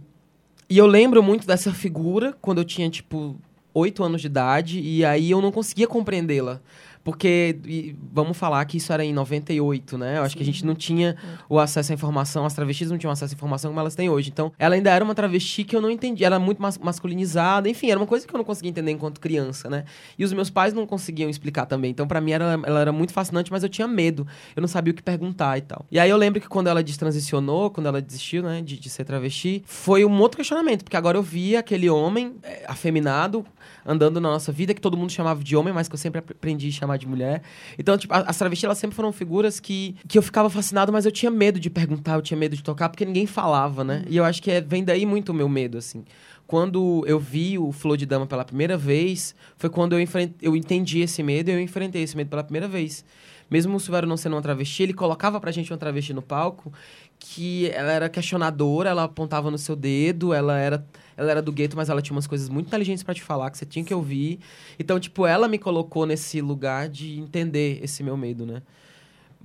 E 0.70 0.78
eu 0.78 0.86
lembro 0.86 1.22
muito 1.22 1.46
dessa 1.46 1.72
figura 1.74 2.34
quando 2.40 2.58
eu 2.58 2.64
tinha, 2.64 2.88
tipo, 2.88 3.36
oito 3.74 4.02
anos 4.02 4.20
de 4.20 4.28
idade, 4.28 4.80
e 4.80 5.04
aí 5.04 5.30
eu 5.32 5.42
não 5.42 5.52
conseguia 5.52 5.86
compreendê-la 5.86 6.62
Porque, 7.04 7.58
e, 7.66 7.94
vamos 8.10 8.36
falar 8.36 8.64
que 8.64 8.78
isso 8.78 8.90
era 8.90 9.04
em 9.04 9.12
98, 9.12 9.98
né? 9.98 10.18
Eu 10.18 10.22
acho 10.22 10.32
Sim. 10.32 10.38
que 10.38 10.42
a 10.42 10.46
gente 10.46 10.64
não 10.64 10.74
tinha 10.74 11.14
o 11.48 11.58
acesso 11.58 11.92
à 11.92 11.94
informação, 11.94 12.46
as 12.46 12.54
travestis 12.54 12.90
não 12.90 12.96
tinham 12.96 13.12
acesso 13.12 13.34
à 13.34 13.36
informação 13.36 13.70
como 13.70 13.78
elas 13.78 13.94
têm 13.94 14.08
hoje. 14.08 14.30
Então, 14.30 14.50
ela 14.58 14.74
ainda 14.74 14.90
era 14.90 15.04
uma 15.04 15.14
travesti 15.14 15.64
que 15.64 15.76
eu 15.76 15.82
não 15.82 15.90
entendia, 15.90 16.26
ela 16.26 16.36
era 16.36 16.44
muito 16.44 16.62
mas 16.62 16.78
masculinizada, 16.78 17.68
enfim, 17.68 17.90
era 17.90 18.00
uma 18.00 18.06
coisa 18.06 18.26
que 18.26 18.34
eu 18.34 18.38
não 18.38 18.44
conseguia 18.44 18.70
entender 18.70 18.90
enquanto 18.90 19.20
criança, 19.20 19.68
né? 19.68 19.84
E 20.18 20.24
os 20.24 20.32
meus 20.32 20.48
pais 20.48 20.72
não 20.72 20.86
conseguiam 20.86 21.28
explicar 21.28 21.66
também. 21.66 21.90
Então, 21.90 22.06
para 22.06 22.22
mim, 22.22 22.32
ela, 22.32 22.58
ela 22.64 22.80
era 22.80 22.92
muito 22.92 23.12
fascinante, 23.12 23.52
mas 23.52 23.62
eu 23.62 23.68
tinha 23.68 23.86
medo. 23.86 24.26
Eu 24.56 24.62
não 24.62 24.68
sabia 24.68 24.92
o 24.92 24.96
que 24.96 25.02
perguntar 25.02 25.58
e 25.58 25.60
tal. 25.60 25.84
E 25.90 25.98
aí 25.98 26.08
eu 26.08 26.16
lembro 26.16 26.40
que 26.40 26.48
quando 26.48 26.68
ela 26.68 26.82
destransicionou, 26.82 27.70
quando 27.70 27.86
ela 27.86 28.00
desistiu, 28.00 28.42
né, 28.42 28.62
de, 28.62 28.78
de 28.78 28.88
ser 28.88 29.04
travesti, 29.04 29.62
foi 29.66 30.06
um 30.06 30.20
outro 30.20 30.38
questionamento, 30.38 30.84
porque 30.84 30.96
agora 30.96 31.18
eu 31.18 31.22
via 31.22 31.58
aquele 31.58 31.90
homem 31.90 32.36
é, 32.42 32.64
afeminado 32.66 33.44
andando 33.84 34.20
na 34.20 34.30
nossa 34.30 34.50
vida, 34.50 34.72
que 34.72 34.80
todo 34.80 34.96
mundo 34.96 35.12
chamava 35.12 35.42
de 35.42 35.56
homem, 35.56 35.72
mas 35.72 35.88
que 35.88 35.94
eu 35.94 35.98
sempre 35.98 36.18
aprendi 36.18 36.68
a 36.68 36.70
chamar 36.94 36.98
de 36.98 37.06
mulher. 37.06 37.42
Então, 37.78 37.96
tipo, 37.98 38.12
as 38.14 38.36
travestis, 38.36 38.64
elas 38.64 38.78
sempre 38.78 38.96
foram 38.96 39.12
figuras 39.12 39.60
que, 39.60 39.96
que 40.08 40.16
eu 40.16 40.22
ficava 40.22 40.48
fascinado, 40.48 40.92
mas 40.92 41.04
eu 41.04 41.12
tinha 41.12 41.30
medo 41.30 41.58
de 41.60 41.68
perguntar, 41.68 42.14
eu 42.14 42.22
tinha 42.22 42.38
medo 42.38 42.56
de 42.56 42.62
tocar, 42.62 42.88
porque 42.88 43.04
ninguém 43.04 43.26
falava, 43.26 43.84
né? 43.84 44.04
E 44.08 44.16
eu 44.16 44.24
acho 44.24 44.42
que 44.42 44.50
é, 44.50 44.60
vem 44.60 44.84
daí 44.84 45.04
muito 45.04 45.30
o 45.30 45.34
meu 45.34 45.48
medo, 45.48 45.78
assim. 45.78 46.04
Quando 46.46 47.04
eu 47.06 47.18
vi 47.18 47.58
o 47.58 47.72
Flor 47.72 47.96
de 47.96 48.04
Dama 48.04 48.26
pela 48.26 48.44
primeira 48.44 48.76
vez, 48.76 49.34
foi 49.56 49.70
quando 49.70 49.94
eu, 49.94 50.00
enfrent... 50.00 50.32
eu 50.42 50.54
entendi 50.54 51.00
esse 51.00 51.22
medo 51.22 51.50
e 51.50 51.54
eu 51.54 51.60
enfrentei 51.60 52.02
esse 52.02 52.16
medo 52.16 52.28
pela 52.28 52.44
primeira 52.44 52.68
vez. 52.68 53.04
Mesmo 53.50 53.76
o 53.76 53.80
Silvério 53.80 54.08
não 54.08 54.16
sendo 54.16 54.34
uma 54.34 54.42
travesti, 54.42 54.82
ele 54.82 54.94
colocava 54.94 55.40
pra 55.40 55.52
gente 55.52 55.72
uma 55.72 55.78
travesti 55.78 56.12
no 56.12 56.22
palco 56.22 56.72
que 57.18 57.70
ela 57.70 57.92
era 57.92 58.08
questionadora, 58.08 58.90
ela 58.90 59.04
apontava 59.04 59.50
no 59.50 59.56
seu 59.56 59.74
dedo, 59.74 60.34
ela 60.34 60.58
era 60.58 60.84
ela 61.16 61.30
era 61.30 61.40
do 61.40 61.52
gueto, 61.52 61.76
mas 61.76 61.88
ela 61.88 62.02
tinha 62.02 62.14
umas 62.14 62.26
coisas 62.26 62.48
muito 62.48 62.66
inteligentes 62.66 63.04
para 63.04 63.14
te 63.14 63.22
falar 63.22 63.50
que 63.50 63.56
você 63.56 63.64
tinha 63.64 63.84
que 63.84 63.94
ouvir. 63.94 64.40
Então, 64.78 64.98
tipo, 64.98 65.26
ela 65.26 65.46
me 65.46 65.58
colocou 65.58 66.04
nesse 66.06 66.40
lugar 66.40 66.88
de 66.88 67.18
entender 67.18 67.78
esse 67.82 68.02
meu 68.02 68.16
medo, 68.16 68.44
né? 68.44 68.62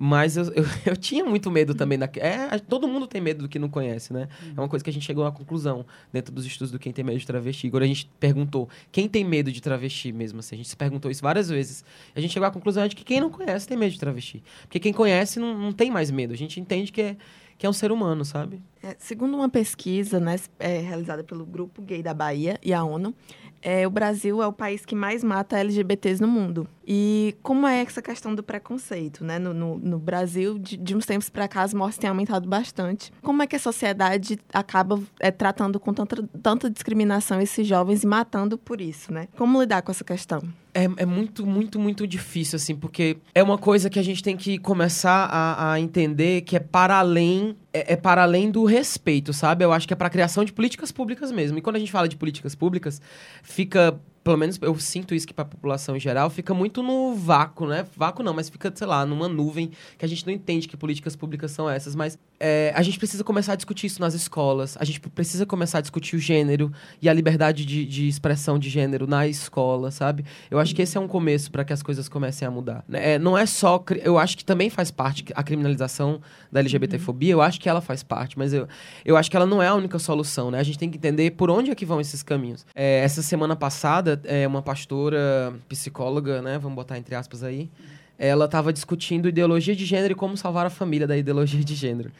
Mas 0.01 0.37
eu, 0.37 0.45
eu, 0.53 0.63
eu, 0.85 0.95
tinha 0.95 1.25
muito 1.25 1.51
medo 1.51 1.75
também. 1.75 1.99
Da, 1.99 2.09
é, 2.15 2.57
todo 2.57 2.87
mundo 2.87 3.05
tem 3.05 3.19
medo 3.19 3.43
do 3.43 3.49
que 3.49 3.59
não 3.59 3.67
conhece, 3.67 4.13
né? 4.13 4.29
É 4.55 4.57
uma 4.57 4.69
coisa 4.69 4.81
que 4.81 4.89
a 4.89 4.93
gente 4.93 5.05
chegou 5.05 5.25
à 5.25 5.31
conclusão 5.31 5.85
dentro 6.13 6.33
dos 6.33 6.45
estudos 6.45 6.71
do 6.71 6.79
quem 6.79 6.93
tem 6.93 7.03
medo 7.03 7.19
de 7.19 7.27
travesti. 7.27 7.67
Agora 7.67 7.83
a 7.83 7.87
gente 7.87 8.09
perguntou 8.17 8.69
quem 8.93 9.09
tem 9.09 9.25
medo 9.25 9.51
de 9.51 9.61
travesti 9.61 10.13
mesmo. 10.13 10.39
Assim, 10.39 10.55
a 10.55 10.57
gente 10.57 10.69
se 10.69 10.77
perguntou 10.77 11.11
isso 11.11 11.21
várias 11.21 11.49
vezes. 11.49 11.83
A 12.15 12.21
gente 12.21 12.31
chegou 12.31 12.47
à 12.47 12.51
conclusão 12.51 12.87
de 12.87 12.95
que 12.95 13.03
quem 13.03 13.19
não 13.19 13.29
conhece 13.29 13.67
tem 13.67 13.75
medo 13.75 13.91
de 13.91 13.99
travesti. 13.99 14.41
Porque 14.61 14.79
quem 14.79 14.93
conhece 14.93 15.37
não, 15.37 15.57
não 15.57 15.73
tem 15.73 15.91
mais 15.91 16.09
medo. 16.09 16.33
A 16.33 16.37
gente 16.37 16.61
entende 16.61 16.93
que 16.93 17.01
é, 17.01 17.17
que 17.59 17.65
é 17.65 17.69
um 17.69 17.73
ser 17.73 17.91
humano, 17.91 18.23
sabe? 18.23 18.63
É, 18.81 18.95
segundo 18.97 19.35
uma 19.35 19.49
pesquisa 19.49 20.17
né, 20.17 20.37
é, 20.57 20.79
realizada 20.79 21.25
pelo 21.25 21.45
Grupo 21.45 21.81
Gay 21.81 22.01
da 22.01 22.13
Bahia 22.13 22.57
e 22.63 22.73
a 22.73 22.81
ONU, 22.81 23.13
é, 23.61 23.85
o 23.85 23.89
Brasil 23.89 24.41
é 24.41 24.47
o 24.47 24.53
país 24.53 24.85
que 24.85 24.95
mais 24.95 25.21
mata 25.21 25.59
LGBTs 25.59 26.21
no 26.21 26.27
mundo. 26.29 26.65
E 26.87 27.35
como 27.43 27.67
é 27.67 27.81
essa 27.81 28.01
questão 28.01 28.33
do 28.33 28.41
preconceito, 28.41 29.25
né? 29.25 29.37
No, 29.37 29.53
no, 29.53 29.77
no 29.77 29.99
Brasil, 29.99 30.57
de, 30.57 30.77
de, 30.77 30.95
uns 30.95 31.05
tempos 31.05 31.29
para 31.29 31.49
cá, 31.49 31.63
as 31.63 31.73
mortes 31.73 31.97
têm 31.97 32.09
aumentado 32.09 32.47
bastante. 32.47 33.11
Como 33.21 33.43
é 33.43 33.47
que 33.47 33.57
a 33.57 33.59
sociedade 33.59 34.39
acaba 34.53 34.97
é, 35.19 35.29
tratando 35.29 35.81
com 35.81 35.93
tanta, 35.93 36.23
tanta 36.41 36.69
discriminação 36.69 37.41
esses 37.41 37.67
jovens 37.67 38.03
e 38.03 38.07
matando 38.07 38.57
por 38.57 38.79
isso, 38.79 39.13
né? 39.13 39.27
Como 39.35 39.59
lidar 39.59 39.81
com 39.81 39.91
essa 39.91 40.05
questão? 40.05 40.41
É, 40.79 41.03
é, 41.03 41.05
muito, 41.05 41.45
muito, 41.45 41.77
muito 41.77 42.07
difícil, 42.07 42.55
assim, 42.55 42.73
porque 42.73 43.17
é 43.35 43.43
uma 43.43 43.57
coisa 43.57 43.89
que 43.89 43.99
a 43.99 44.01
gente 44.01 44.23
tem 44.23 44.37
que 44.37 44.57
começar 44.57 45.25
a, 45.25 45.73
a 45.73 45.79
entender 45.79 46.41
que 46.41 46.55
é 46.55 46.59
para 46.59 46.97
além 46.97 47.57
é, 47.73 47.93
é, 47.93 47.95
para 47.97 48.23
além 48.23 48.49
do 48.49 48.63
respeito, 48.63 49.33
sabe? 49.33 49.65
Eu 49.65 49.73
acho 49.73 49.85
que 49.85 49.93
é 49.93 49.95
para 49.95 50.07
a 50.07 50.09
criação 50.09 50.45
de 50.45 50.53
políticas 50.53 50.89
públicas 50.89 51.33
mesmo. 51.33 51.57
E 51.57 51.61
quando 51.61 51.75
a 51.75 51.79
gente 51.79 51.91
fala 51.91 52.07
de 52.07 52.15
políticas 52.15 52.55
públicas, 52.55 53.01
fica 53.43 53.99
pelo 54.29 54.37
menos 54.37 54.59
eu 54.61 54.77
sinto 54.79 55.15
isso 55.15 55.25
que 55.25 55.33
para 55.33 55.41
a 55.41 55.47
população 55.47 55.95
em 55.95 55.99
geral 55.99 56.29
fica 56.29 56.53
muito 56.53 56.83
no 56.83 57.15
vácuo, 57.15 57.65
né? 57.65 57.83
Vácuo 57.97 58.21
não, 58.21 58.31
mas 58.31 58.47
fica, 58.47 58.71
sei 58.75 58.85
lá, 58.85 59.03
numa 59.03 59.27
nuvem 59.27 59.71
que 59.97 60.05
a 60.05 60.07
gente 60.07 60.23
não 60.23 60.31
entende 60.31 60.67
que 60.67 60.77
políticas 60.77 61.15
públicas 61.15 61.49
são 61.49 61.67
essas. 61.67 61.95
Mas 61.95 62.19
é, 62.39 62.71
a 62.75 62.83
gente 62.83 62.99
precisa 62.99 63.23
começar 63.23 63.53
a 63.53 63.55
discutir 63.55 63.87
isso 63.87 63.99
nas 63.99 64.13
escolas, 64.13 64.77
a 64.79 64.85
gente 64.85 64.99
precisa 64.99 65.47
começar 65.47 65.79
a 65.79 65.81
discutir 65.81 66.15
o 66.15 66.19
gênero 66.19 66.71
e 67.01 67.09
a 67.09 67.13
liberdade 67.13 67.65
de, 67.65 67.83
de 67.85 68.07
expressão 68.07 68.59
de 68.59 68.69
gênero 68.69 69.07
na 69.07 69.27
escola, 69.27 69.89
sabe? 69.89 70.23
Eu 70.51 70.59
acho 70.59 70.75
que 70.75 70.83
esse 70.83 70.95
é 70.95 70.99
um 71.01 71.07
começo 71.07 71.51
para 71.51 71.65
que 71.65 71.73
as 71.73 71.81
coisas 71.81 72.07
comecem 72.07 72.47
a 72.47 72.51
mudar. 72.51 72.85
Né? 72.87 73.13
É, 73.13 73.19
não 73.19 73.35
é 73.35 73.47
só. 73.47 73.83
Eu 74.03 74.19
acho 74.19 74.37
que 74.37 74.45
também 74.45 74.69
faz 74.69 74.91
parte 74.91 75.25
a 75.33 75.41
criminalização 75.41 76.21
da 76.51 76.59
LGBTfobia, 76.59 77.31
eu 77.31 77.41
acho 77.41 77.59
que 77.59 77.67
ela 77.67 77.81
faz 77.81 78.03
parte, 78.03 78.37
mas 78.37 78.53
eu, 78.53 78.67
eu 79.03 79.17
acho 79.17 79.29
que 79.31 79.35
ela 79.35 79.47
não 79.47 79.61
é 79.61 79.67
a 79.67 79.73
única 79.73 79.97
solução, 79.97 80.51
né? 80.51 80.59
A 80.59 80.63
gente 80.63 80.77
tem 80.77 80.89
que 80.91 80.97
entender 80.97 81.31
por 81.31 81.49
onde 81.49 81.71
é 81.71 81.75
que 81.75 81.85
vão 81.85 81.99
esses 81.99 82.21
caminhos. 82.21 82.65
É, 82.75 82.99
essa 82.99 83.23
semana 83.23 83.55
passada, 83.55 84.18
é 84.25 84.47
uma 84.47 84.61
pastora 84.61 85.53
psicóloga, 85.67 86.41
né? 86.41 86.57
Vamos 86.57 86.75
botar 86.75 86.97
entre 86.97 87.15
aspas 87.15 87.43
aí. 87.43 87.69
Ela 88.17 88.45
estava 88.45 88.73
discutindo 88.73 89.29
ideologia 89.29 89.75
de 89.75 89.85
gênero 89.85 90.13
e 90.13 90.15
como 90.15 90.35
salvar 90.35 90.65
a 90.65 90.69
família 90.69 91.07
da 91.07 91.17
ideologia 91.17 91.63
de 91.63 91.75
gênero. 91.75 92.11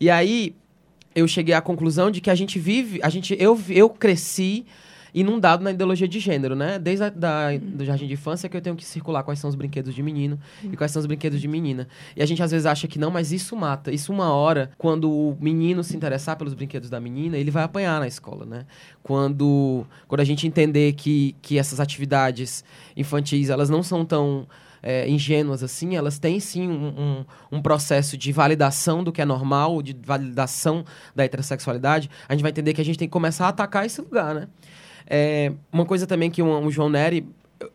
E 0.00 0.10
aí 0.10 0.54
eu 1.14 1.28
cheguei 1.28 1.54
à 1.54 1.60
conclusão 1.60 2.10
de 2.10 2.20
que 2.20 2.30
a 2.30 2.34
gente 2.34 2.58
vive, 2.58 3.00
a 3.02 3.08
gente 3.08 3.36
eu, 3.38 3.60
eu 3.68 3.90
cresci 3.90 4.64
inundado 5.14 5.62
na 5.62 5.70
ideologia 5.70 6.08
de 6.08 6.18
gênero, 6.18 6.54
né? 6.54 6.78
Desde 6.78 7.04
a, 7.04 7.10
da, 7.10 7.56
do 7.56 7.84
jardim 7.84 8.06
de 8.06 8.14
infância 8.14 8.48
que 8.48 8.56
eu 8.56 8.60
tenho 8.60 8.74
que 8.74 8.84
circular 8.84 9.22
quais 9.22 9.38
são 9.38 9.48
os 9.48 9.54
brinquedos 9.54 9.94
de 9.94 10.02
menino 10.02 10.38
e 10.64 10.76
quais 10.76 10.90
são 10.90 11.00
os 11.00 11.06
brinquedos 11.06 11.40
de 11.40 11.48
menina. 11.48 11.86
E 12.16 12.22
a 12.22 12.26
gente 12.26 12.42
às 12.42 12.50
vezes 12.50 12.66
acha 12.66 12.88
que 12.88 12.98
não, 12.98 13.10
mas 13.10 13.32
isso 13.32 13.54
mata. 13.54 13.92
Isso 13.92 14.12
uma 14.12 14.32
hora, 14.32 14.70
quando 14.78 15.10
o 15.10 15.36
menino 15.40 15.84
se 15.84 15.96
interessar 15.96 16.36
pelos 16.36 16.54
brinquedos 16.54 16.88
da 16.88 17.00
menina, 17.00 17.36
ele 17.36 17.50
vai 17.50 17.62
apanhar 17.62 18.00
na 18.00 18.06
escola, 18.06 18.46
né? 18.46 18.64
Quando, 19.02 19.86
quando 20.08 20.20
a 20.20 20.24
gente 20.24 20.46
entender 20.46 20.92
que, 20.94 21.36
que 21.42 21.58
essas 21.58 21.78
atividades 21.78 22.64
infantis, 22.96 23.50
elas 23.50 23.68
não 23.68 23.82
são 23.82 24.04
tão 24.04 24.46
é, 24.82 25.08
ingênuas 25.08 25.62
assim, 25.62 25.94
elas 25.94 26.18
têm 26.18 26.40
sim 26.40 26.68
um, 26.68 26.88
um, 26.88 27.24
um, 27.52 27.62
processo 27.62 28.18
de 28.18 28.32
validação 28.32 29.04
do 29.04 29.12
que 29.12 29.22
é 29.22 29.24
normal, 29.24 29.80
de 29.80 29.96
validação 30.02 30.84
da 31.14 31.24
heterossexualidade, 31.24 32.10
a 32.28 32.32
gente 32.32 32.42
vai 32.42 32.50
entender 32.50 32.74
que 32.74 32.80
a 32.80 32.84
gente 32.84 32.98
tem 32.98 33.06
que 33.06 33.12
começar 33.12 33.46
a 33.46 33.48
atacar 33.50 33.86
esse 33.86 34.00
lugar, 34.00 34.34
né? 34.34 34.48
É, 35.06 35.52
uma 35.72 35.84
coisa 35.84 36.06
também 36.06 36.30
que 36.30 36.42
o, 36.42 36.70
João 36.70 36.88
Neri, 36.88 37.26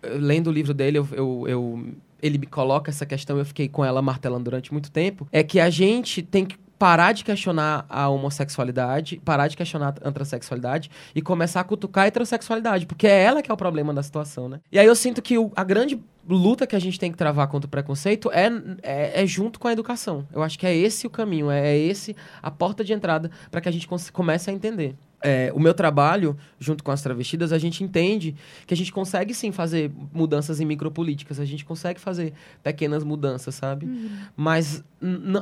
lendo 0.03 0.47
o 0.47 0.51
livro 0.51 0.73
dele, 0.73 0.97
eu, 0.99 1.07
eu, 1.11 1.45
eu, 1.47 1.85
ele 2.21 2.37
me 2.37 2.47
coloca 2.47 2.89
essa 2.89 3.05
questão, 3.05 3.37
eu 3.37 3.45
fiquei 3.45 3.67
com 3.67 3.83
ela 3.83 4.01
martelando 4.01 4.45
durante 4.45 4.71
muito 4.71 4.91
tempo, 4.91 5.27
é 5.31 5.43
que 5.43 5.59
a 5.59 5.69
gente 5.69 6.21
tem 6.21 6.45
que 6.45 6.57
parar 6.77 7.11
de 7.11 7.23
questionar 7.23 7.85
a 7.89 8.07
homossexualidade, 8.07 9.19
parar 9.25 9.47
de 9.47 9.57
questionar 9.57 9.95
a 10.01 10.11
transexualidade 10.11 10.91
e 11.13 11.21
começar 11.21 11.61
a 11.61 11.63
cutucar 11.63 12.03
a 12.03 12.07
heterossexualidade, 12.07 12.85
porque 12.85 13.07
é 13.07 13.23
ela 13.23 13.41
que 13.41 13.49
é 13.49 13.53
o 13.53 13.57
problema 13.57 13.93
da 13.93 14.03
situação, 14.03 14.47
né? 14.47 14.59
E 14.71 14.77
aí 14.77 14.85
eu 14.85 14.95
sinto 14.95 15.21
que 15.21 15.37
o, 15.37 15.51
a 15.55 15.63
grande 15.63 15.99
luta 16.27 16.67
que 16.67 16.75
a 16.75 16.79
gente 16.79 16.99
tem 16.99 17.11
que 17.11 17.17
travar 17.17 17.47
contra 17.47 17.67
o 17.67 17.69
preconceito 17.69 18.29
é, 18.31 18.49
é, 18.83 19.23
é, 19.23 19.25
junto 19.25 19.59
com 19.59 19.67
a 19.67 19.71
educação. 19.71 20.27
Eu 20.31 20.43
acho 20.43 20.59
que 20.59 20.67
é 20.67 20.75
esse 20.75 21.07
o 21.07 21.09
caminho, 21.09 21.49
é, 21.49 21.69
é 21.69 21.77
esse 21.77 22.15
a 22.41 22.51
porta 22.51 22.83
de 22.83 22.93
entrada 22.93 23.31
para 23.49 23.61
que 23.61 23.69
a 23.69 23.71
gente 23.71 23.87
comece 24.11 24.49
a 24.49 24.53
entender 24.53 24.95
é, 25.21 25.51
o 25.53 25.59
meu 25.59 25.73
trabalho, 25.73 26.37
junto 26.59 26.83
com 26.83 26.91
as 26.91 27.01
travestidas, 27.01 27.51
a 27.51 27.57
gente 27.57 27.83
entende 27.83 28.35
que 28.65 28.73
a 28.73 28.77
gente 28.77 28.91
consegue 28.91 29.33
sim 29.33 29.51
fazer 29.51 29.91
mudanças 30.13 30.59
em 30.59 30.65
micropolíticas, 30.65 31.39
a 31.39 31.45
gente 31.45 31.65
consegue 31.65 31.99
fazer 31.99 32.33
pequenas 32.61 33.03
mudanças, 33.03 33.55
sabe? 33.55 33.87
Uhum. 33.87 34.09
Mas 34.35 34.83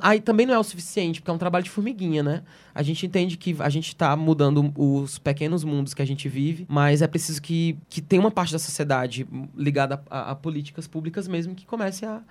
aí 0.01 0.21
também 0.21 0.45
não 0.45 0.53
é 0.53 0.59
o 0.59 0.63
suficiente, 0.63 1.19
porque 1.21 1.31
é 1.31 1.33
um 1.33 1.37
trabalho 1.37 1.63
de 1.63 1.69
formiguinha, 1.69 2.23
né? 2.23 2.43
A 2.73 2.81
gente 2.81 3.05
entende 3.05 3.37
que 3.37 3.55
a 3.59 3.69
gente 3.69 3.89
está 3.89 4.15
mudando 4.15 4.73
os 4.77 5.19
pequenos 5.19 5.63
mundos 5.63 5.93
que 5.93 6.01
a 6.01 6.07
gente 6.07 6.29
vive, 6.29 6.65
mas 6.69 7.01
é 7.01 7.07
preciso 7.07 7.41
que, 7.41 7.77
que 7.89 8.01
tenha 8.01 8.21
uma 8.21 8.31
parte 8.31 8.53
da 8.53 8.59
sociedade 8.59 9.27
ligada 9.55 10.01
a, 10.09 10.31
a 10.31 10.35
políticas 10.35 10.87
públicas 10.87 11.27
mesmo 11.27 11.53
que 11.53 11.65
comece 11.65 12.05
a 12.05 12.21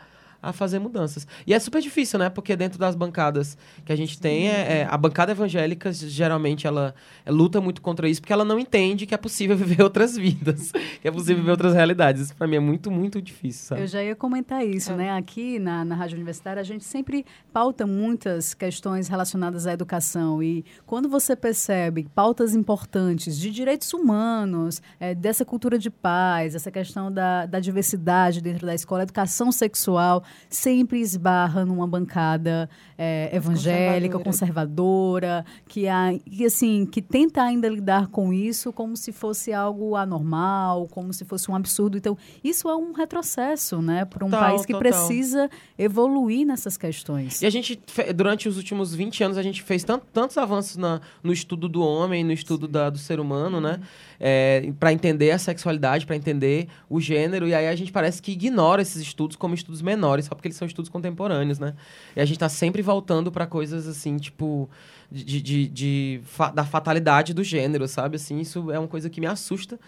a 0.44 0.52
fazer 0.52 0.78
mudanças. 0.78 1.26
E 1.46 1.54
é 1.54 1.58
super 1.58 1.80
difícil, 1.80 2.18
né? 2.18 2.28
Porque 2.28 2.54
dentro 2.54 2.78
das 2.78 2.94
bancadas 2.94 3.56
que 3.84 3.92
a 3.92 3.96
gente 3.96 4.18
tem, 4.18 4.48
é, 4.48 4.80
é, 4.80 4.88
a 4.90 4.96
bancada 4.96 5.32
evangélica, 5.32 5.92
geralmente, 5.92 6.66
ela 6.66 6.94
é, 7.24 7.30
luta 7.30 7.60
muito 7.60 7.80
contra 7.80 8.08
isso, 8.08 8.20
porque 8.20 8.32
ela 8.32 8.44
não 8.44 8.58
entende 8.58 9.06
que 9.06 9.14
é 9.14 9.18
possível 9.18 9.56
viver 9.58 9.82
outras 9.82 10.16
vidas, 10.16 10.72
que 11.00 11.08
é 11.08 11.10
possível 11.10 11.36
viver 11.38 11.50
outras 11.50 11.74
realidades. 11.74 12.22
Isso, 12.22 12.36
para 12.36 12.46
mim, 12.46 12.56
é 12.56 12.60
muito, 12.60 12.90
muito 12.90 13.20
difícil, 13.20 13.68
sabe? 13.68 13.82
Eu 13.82 13.86
já 13.86 14.02
ia 14.02 14.14
comentar 14.14 14.64
isso, 14.66 14.92
é. 14.92 14.96
né? 14.96 15.12
Aqui 15.12 15.58
na, 15.58 15.84
na 15.84 15.94
Rádio 15.94 16.16
Universitária, 16.16 16.60
a 16.60 16.64
gente 16.64 16.84
sempre 16.84 17.24
pauta 17.52 17.86
muitas 17.86 18.54
questões 18.54 19.08
relacionadas 19.08 19.66
à 19.66 19.72
educação. 19.72 20.42
E 20.42 20.64
quando 20.86 21.08
você 21.08 21.34
percebe 21.34 22.06
pautas 22.14 22.54
importantes 22.54 23.38
de 23.38 23.50
direitos 23.50 23.92
humanos, 23.92 24.82
é, 25.00 25.14
dessa 25.14 25.44
cultura 25.44 25.78
de 25.78 25.90
paz, 25.90 26.54
essa 26.54 26.70
questão 26.70 27.10
da, 27.10 27.46
da 27.46 27.60
diversidade 27.60 28.40
dentro 28.40 28.66
da 28.66 28.74
escola, 28.74 29.02
educação 29.02 29.50
sexual, 29.52 30.22
sempre 30.48 31.00
esbarra 31.00 31.64
numa 31.64 31.86
bancada 31.86 32.68
é, 32.96 33.30
evangélica, 33.32 34.18
conservadora, 34.18 35.44
que, 35.68 35.88
a, 35.88 36.12
que, 36.24 36.44
assim, 36.44 36.86
que 36.86 37.02
tenta 37.02 37.42
ainda 37.42 37.68
lidar 37.68 38.08
com 38.08 38.32
isso 38.32 38.72
como 38.72 38.96
se 38.96 39.12
fosse 39.12 39.52
algo 39.52 39.96
anormal, 39.96 40.88
como 40.88 41.12
se 41.12 41.24
fosse 41.24 41.50
um 41.50 41.54
absurdo. 41.54 41.96
Então, 41.96 42.16
isso 42.42 42.68
é 42.68 42.76
um 42.76 42.92
retrocesso, 42.92 43.80
né? 43.82 44.04
Para 44.04 44.24
um 44.24 44.30
total, 44.30 44.50
país 44.50 44.66
que 44.66 44.72
total. 44.72 44.92
precisa 44.92 45.50
evoluir 45.78 46.46
nessas 46.46 46.76
questões. 46.76 47.42
E 47.42 47.46
a 47.46 47.50
gente, 47.50 47.80
durante 48.14 48.48
os 48.48 48.56
últimos 48.56 48.94
20 48.94 49.24
anos, 49.24 49.38
a 49.38 49.42
gente 49.42 49.62
fez 49.62 49.84
tant, 49.84 50.02
tantos 50.12 50.38
avanços 50.38 50.76
na, 50.76 51.00
no 51.22 51.32
estudo 51.32 51.68
do 51.68 51.82
homem, 51.82 52.24
no 52.24 52.32
estudo 52.32 52.68
da, 52.68 52.90
do 52.90 52.98
ser 52.98 53.20
humano, 53.20 53.60
né? 53.60 53.80
É, 54.20 54.72
para 54.78 54.92
entender 54.92 55.30
a 55.32 55.38
sexualidade, 55.38 56.06
para 56.06 56.16
entender 56.16 56.68
o 56.88 57.00
gênero, 57.00 57.48
e 57.48 57.54
aí 57.54 57.68
a 57.68 57.74
gente 57.74 57.92
parece 57.92 58.22
que 58.22 58.32
ignora 58.32 58.80
esses 58.80 59.00
estudos 59.02 59.36
como 59.36 59.54
estudos 59.54 59.82
menores, 59.82 60.23
só 60.24 60.34
porque 60.34 60.48
eles 60.48 60.56
são 60.56 60.66
estudos 60.66 60.88
contemporâneos, 60.88 61.58
né? 61.58 61.74
E 62.16 62.20
a 62.20 62.24
gente 62.24 62.36
está 62.36 62.48
sempre 62.48 62.82
voltando 62.82 63.30
para 63.30 63.46
coisas 63.46 63.86
assim, 63.86 64.16
tipo, 64.16 64.68
de, 65.10 65.40
de, 65.40 65.68
de 65.68 66.20
fa 66.24 66.50
da 66.50 66.64
fatalidade 66.64 67.32
do 67.32 67.44
gênero, 67.44 67.86
sabe? 67.86 68.16
Assim, 68.16 68.40
isso 68.40 68.70
é 68.70 68.78
uma 68.78 68.88
coisa 68.88 69.08
que 69.08 69.20
me 69.20 69.26
assusta, 69.26 69.78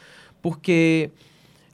porque 0.40 1.10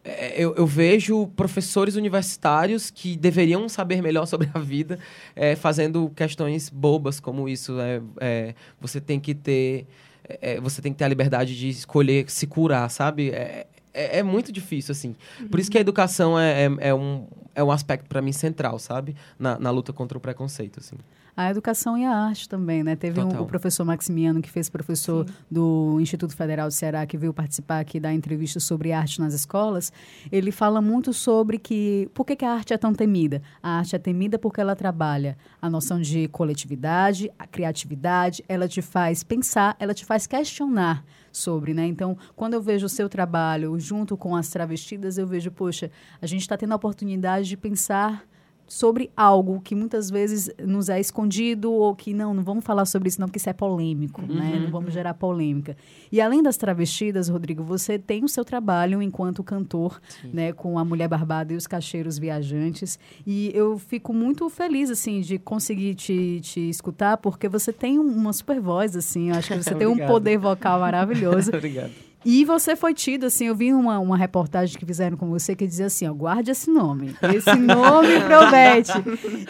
é, 0.04 0.34
eu, 0.42 0.54
eu, 0.56 0.66
vejo 0.66 1.28
professores 1.28 1.94
universitários 1.94 2.90
que 2.90 3.16
deveriam 3.16 3.68
saber 3.68 4.02
melhor 4.02 4.26
sobre 4.26 4.50
a 4.52 4.58
vida 4.58 4.98
é, 5.36 5.54
fazendo 5.54 6.10
questões 6.16 6.68
bobas 6.68 7.20
como 7.20 7.48
isso. 7.48 7.78
É, 7.80 8.00
é 8.20 8.54
você 8.80 9.00
tem 9.00 9.20
que 9.20 9.34
ter. 9.34 9.86
É, 10.24 10.60
você 10.60 10.80
tem 10.80 10.92
que 10.92 10.98
ter 10.98 11.04
a 11.04 11.08
liberdade 11.08 11.58
de 11.58 11.68
escolher 11.68 12.30
se 12.30 12.46
curar, 12.46 12.88
sabe? 12.88 13.30
É, 13.30 13.66
é, 13.92 14.18
é 14.18 14.22
muito 14.22 14.50
difícil, 14.50 14.92
assim. 14.92 15.14
Uhum. 15.40 15.48
Por 15.48 15.60
isso 15.60 15.70
que 15.70 15.78
a 15.78 15.80
educação 15.80 16.38
é, 16.38 16.64
é, 16.64 16.70
é 16.88 16.94
um, 16.94 17.26
é 17.54 17.62
um 17.62 17.70
aspecto, 17.70 18.08
para 18.08 18.22
mim, 18.22 18.32
central, 18.32 18.78
sabe? 18.78 19.14
Na, 19.38 19.58
na 19.58 19.70
luta 19.70 19.92
contra 19.92 20.16
o 20.16 20.20
preconceito, 20.20 20.80
assim. 20.80 20.96
A 21.34 21.50
educação 21.50 21.96
e 21.96 22.04
a 22.04 22.14
arte 22.14 22.46
também, 22.46 22.82
né? 22.82 22.94
Teve 22.94 23.18
um, 23.18 23.40
o 23.40 23.46
professor 23.46 23.84
Maximiano, 23.84 24.42
que 24.42 24.50
fez 24.50 24.68
professor 24.68 25.26
Sim. 25.26 25.34
do 25.50 25.98
Instituto 25.98 26.36
Federal 26.36 26.68
do 26.68 26.74
Ceará, 26.74 27.06
que 27.06 27.16
veio 27.16 27.32
participar 27.32 27.80
aqui 27.80 27.98
da 27.98 28.12
entrevista 28.12 28.60
sobre 28.60 28.92
arte 28.92 29.18
nas 29.18 29.32
escolas. 29.32 29.90
Ele 30.30 30.52
fala 30.52 30.82
muito 30.82 31.14
sobre 31.14 31.58
que... 31.58 32.10
Por 32.12 32.26
que, 32.26 32.36
que 32.36 32.44
a 32.44 32.52
arte 32.52 32.74
é 32.74 32.78
tão 32.78 32.92
temida? 32.92 33.40
A 33.62 33.78
arte 33.78 33.96
é 33.96 33.98
temida 33.98 34.38
porque 34.38 34.60
ela 34.60 34.76
trabalha 34.76 35.38
a 35.60 35.70
noção 35.70 36.02
de 36.02 36.28
coletividade, 36.28 37.30
a 37.38 37.46
criatividade, 37.46 38.44
ela 38.46 38.68
te 38.68 38.82
faz 38.82 39.22
pensar, 39.22 39.74
ela 39.78 39.94
te 39.94 40.04
faz 40.04 40.26
questionar 40.26 41.02
sobre, 41.32 41.72
né? 41.72 41.86
Então, 41.86 42.16
quando 42.36 42.54
eu 42.54 42.60
vejo 42.60 42.86
o 42.86 42.88
seu 42.88 43.08
trabalho 43.08 43.78
junto 43.80 44.16
com 44.16 44.36
as 44.36 44.48
travestidas, 44.50 45.16
eu 45.16 45.26
vejo, 45.26 45.50
poxa, 45.50 45.90
a 46.20 46.26
gente 46.26 46.42
está 46.42 46.56
tendo 46.56 46.72
a 46.72 46.76
oportunidade 46.76 47.41
de 47.46 47.56
pensar 47.56 48.24
sobre 48.72 49.10
algo 49.14 49.60
que 49.60 49.74
muitas 49.74 50.08
vezes 50.08 50.50
nos 50.58 50.88
é 50.88 50.98
escondido 50.98 51.70
ou 51.70 51.94
que 51.94 52.14
não, 52.14 52.32
não 52.32 52.42
vamos 52.42 52.64
falar 52.64 52.86
sobre 52.86 53.10
isso 53.10 53.20
não, 53.20 53.28
porque 53.28 53.36
isso 53.36 53.50
é 53.50 53.52
polêmico, 53.52 54.22
uhum. 54.22 54.34
né? 54.34 54.60
Não 54.62 54.70
vamos 54.70 54.94
gerar 54.94 55.12
polêmica. 55.12 55.76
E 56.10 56.22
além 56.22 56.42
das 56.42 56.56
travestidas, 56.56 57.28
Rodrigo, 57.28 57.62
você 57.62 57.98
tem 57.98 58.24
o 58.24 58.28
seu 58.28 58.46
trabalho 58.46 59.02
enquanto 59.02 59.44
cantor, 59.44 60.00
Sim. 60.08 60.30
né, 60.32 60.52
com 60.54 60.78
a 60.78 60.84
Mulher 60.86 61.06
Barbada 61.06 61.52
e 61.52 61.56
os 61.56 61.66
Cacheiros 61.66 62.18
Viajantes. 62.18 62.98
E 63.26 63.50
eu 63.54 63.78
fico 63.78 64.14
muito 64.14 64.48
feliz 64.48 64.90
assim 64.90 65.20
de 65.20 65.38
conseguir 65.38 65.94
te, 65.94 66.40
te 66.40 66.60
escutar, 66.70 67.18
porque 67.18 67.50
você 67.50 67.74
tem 67.74 67.98
uma 67.98 68.32
super 68.32 68.58
voz 68.58 68.96
assim, 68.96 69.28
eu 69.28 69.34
acho 69.34 69.48
que 69.52 69.62
você 69.62 69.74
tem 69.74 69.86
um 69.86 69.98
poder 70.06 70.38
vocal 70.38 70.80
maravilhoso. 70.80 71.50
Obrigado. 71.54 71.92
E 72.24 72.44
você 72.44 72.76
foi 72.76 72.94
tido, 72.94 73.26
assim, 73.26 73.46
eu 73.46 73.54
vi 73.54 73.72
uma, 73.72 73.98
uma 73.98 74.16
reportagem 74.16 74.78
que 74.78 74.86
fizeram 74.86 75.16
com 75.16 75.28
você 75.28 75.56
que 75.56 75.66
dizia 75.66 75.86
assim, 75.86 76.06
ó, 76.08 76.12
guarde 76.12 76.50
esse 76.50 76.70
nome. 76.70 77.14
Esse 77.34 77.54
nome 77.56 78.20
promete. 78.20 78.92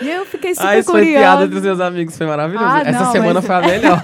E 0.02 0.08
eu 0.08 0.24
fiquei 0.24 0.54
super 0.54 0.68
ah, 0.68 0.78
isso 0.78 0.90
curiosa. 0.90 1.12
foi 1.12 1.20
piada 1.20 1.48
dos 1.48 1.62
meus 1.62 1.80
amigos, 1.80 2.16
foi 2.16 2.26
maravilhoso. 2.26 2.66
Ah, 2.66 2.80
Essa 2.80 3.04
não, 3.04 3.12
semana 3.12 3.34
mas... 3.34 3.46
foi 3.46 3.54
a 3.54 3.60
melhor. 3.60 4.00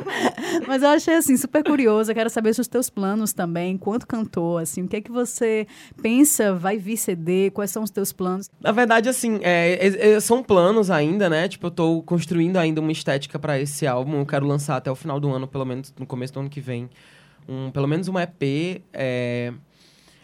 mas 0.66 0.82
eu 0.82 0.88
achei, 0.88 1.14
assim, 1.14 1.36
super 1.36 1.62
curiosa. 1.62 2.12
Quero 2.12 2.30
saber 2.30 2.52
se 2.54 2.60
os 2.60 2.68
teus 2.68 2.90
planos 2.90 3.32
também, 3.32 3.74
enquanto 3.74 4.06
cantor, 4.06 4.62
assim, 4.62 4.82
o 4.82 4.88
que 4.88 4.96
é 4.96 5.00
que 5.00 5.12
você 5.12 5.66
pensa, 6.02 6.52
vai 6.54 6.78
vir 6.78 6.96
CD, 6.96 7.50
quais 7.50 7.70
são 7.70 7.82
os 7.82 7.90
teus 7.90 8.12
planos? 8.12 8.50
Na 8.60 8.72
verdade, 8.72 9.08
assim, 9.08 9.38
é, 9.42 9.86
é, 9.86 10.10
é 10.12 10.20
são 10.20 10.42
planos 10.42 10.90
ainda, 10.90 11.30
né? 11.30 11.48
Tipo, 11.48 11.68
eu 11.68 11.70
tô 11.70 12.02
construindo 12.02 12.56
ainda 12.56 12.80
uma 12.80 12.92
estética 12.92 13.38
para 13.38 13.58
esse 13.60 13.86
álbum. 13.86 14.18
Eu 14.18 14.26
quero 14.26 14.46
lançar 14.46 14.76
até 14.76 14.90
o 14.90 14.96
final 14.96 15.20
do 15.20 15.30
ano, 15.32 15.46
pelo 15.46 15.64
menos 15.64 15.94
no 15.98 16.06
começo 16.06 16.34
do 16.34 16.40
ano 16.40 16.50
que 16.50 16.60
vem 16.60 16.90
um, 17.48 17.70
pelo 17.70 17.86
menos 17.86 18.08
um 18.08 18.18
EP 18.18 18.82
é, 18.92 19.52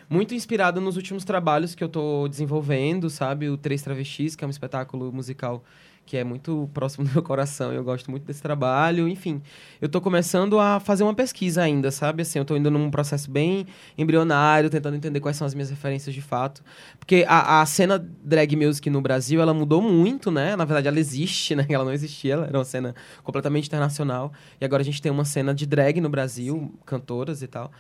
muito 0.09 0.35
inspirado 0.35 0.81
nos 0.81 0.97
últimos 0.97 1.25
trabalhos 1.25 1.75
que 1.75 1.83
eu 1.83 1.89
estou 1.89 2.29
desenvolvendo, 2.29 3.11
sabe? 3.11 3.49
O 3.49 3.57
Três 3.57 3.83
Travestis, 3.83 4.37
que 4.37 4.45
é 4.45 4.47
um 4.47 4.51
espetáculo 4.51 5.13
musical 5.13 5.65
que 6.07 6.17
é 6.17 6.23
muito 6.23 6.71
próximo 6.73 7.05
do 7.05 7.13
meu 7.13 7.23
coração. 7.23 7.73
Eu 7.73 7.83
gosto 7.83 8.11
muito 8.11 8.25
desse 8.25 8.41
trabalho. 8.41 9.09
Enfim, 9.09 9.43
eu 9.81 9.87
estou 9.87 10.01
começando 10.01 10.59
a 10.61 10.79
fazer 10.79 11.03
uma 11.03 11.13
pesquisa 11.13 11.63
ainda, 11.63 11.91
sabe? 11.91 12.23
Assim, 12.23 12.39
eu 12.39 12.43
estou 12.43 12.57
indo 12.57 12.71
num 12.71 12.91
processo 12.91 13.29
bem 13.29 13.67
embrionário, 13.99 14.71
tentando 14.71 14.97
entender 14.97 15.19
quais 15.21 15.37
são 15.37 15.47
as 15.47 15.53
minhas 15.53 15.69
referências 15.69 16.15
de 16.15 16.23
fato. 16.23 16.63
Porque 16.99 17.27
a, 17.29 17.61
a 17.61 17.67
cena 17.67 17.99
drag 18.23 18.55
music 18.55 18.89
no 18.89 19.01
Brasil, 19.01 19.43
ela 19.43 19.53
mudou 19.53 19.83
muito, 19.83 20.31
né? 20.31 20.55
Na 20.55 20.65
verdade, 20.65 20.87
ela 20.87 21.01
existe, 21.01 21.53
né? 21.57 21.67
Ela 21.69 21.85
não 21.85 21.93
existia, 21.93 22.35
ela 22.35 22.47
era 22.47 22.57
uma 22.57 22.65
cena 22.65 22.95
completamente 23.25 23.67
internacional. 23.67 24.33
E 24.61 24.65
agora 24.65 24.83
a 24.83 24.85
gente 24.85 25.03
tem 25.03 25.11
uma 25.11 25.25
cena 25.25 25.53
de 25.53 25.67
drag 25.67 26.01
no 26.01 26.09
Brasil, 26.09 26.55
Sim. 26.55 26.79
cantoras 26.87 27.43
e 27.43 27.49
tal. 27.49 27.73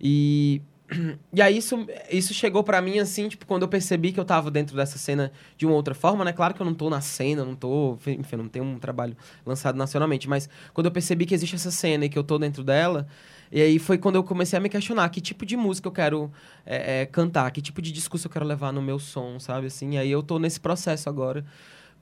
E 0.00 0.62
e 1.32 1.42
aí 1.42 1.56
isso, 1.56 1.86
isso 2.10 2.32
chegou 2.32 2.62
para 2.62 2.80
mim, 2.80 2.98
assim, 2.98 3.28
tipo, 3.28 3.46
quando 3.46 3.62
eu 3.62 3.68
percebi 3.68 4.12
que 4.12 4.20
eu 4.20 4.24
tava 4.24 4.50
dentro 4.50 4.76
dessa 4.76 4.98
cena 4.98 5.32
de 5.56 5.66
uma 5.66 5.74
outra 5.74 5.94
forma, 5.94 6.24
né? 6.24 6.32
Claro 6.32 6.54
que 6.54 6.60
eu 6.60 6.66
não 6.66 6.74
tô 6.74 6.88
na 6.88 7.00
cena, 7.00 7.44
não 7.44 7.54
tô... 7.54 7.98
Enfim, 8.06 8.36
não 8.36 8.48
tenho 8.48 8.64
um 8.64 8.78
trabalho 8.78 9.16
lançado 9.44 9.76
nacionalmente. 9.76 10.28
Mas 10.28 10.48
quando 10.72 10.86
eu 10.86 10.92
percebi 10.92 11.26
que 11.26 11.34
existe 11.34 11.56
essa 11.56 11.70
cena 11.70 12.04
e 12.04 12.08
que 12.08 12.18
eu 12.18 12.24
tô 12.24 12.38
dentro 12.38 12.62
dela... 12.62 13.06
E 13.50 13.62
aí 13.62 13.78
foi 13.78 13.96
quando 13.96 14.16
eu 14.16 14.24
comecei 14.24 14.56
a 14.56 14.60
me 14.60 14.68
questionar 14.68 15.08
que 15.08 15.20
tipo 15.20 15.46
de 15.46 15.56
música 15.56 15.86
eu 15.86 15.92
quero 15.92 16.32
é, 16.64 17.02
é, 17.02 17.06
cantar, 17.06 17.48
que 17.52 17.62
tipo 17.62 17.80
de 17.80 17.92
discurso 17.92 18.26
eu 18.26 18.30
quero 18.30 18.44
levar 18.44 18.72
no 18.72 18.82
meu 18.82 18.98
som, 18.98 19.38
sabe? 19.38 19.68
Assim, 19.68 19.94
e 19.94 19.98
aí 19.98 20.10
eu 20.10 20.20
tô 20.20 20.40
nesse 20.40 20.58
processo 20.58 21.08
agora 21.08 21.44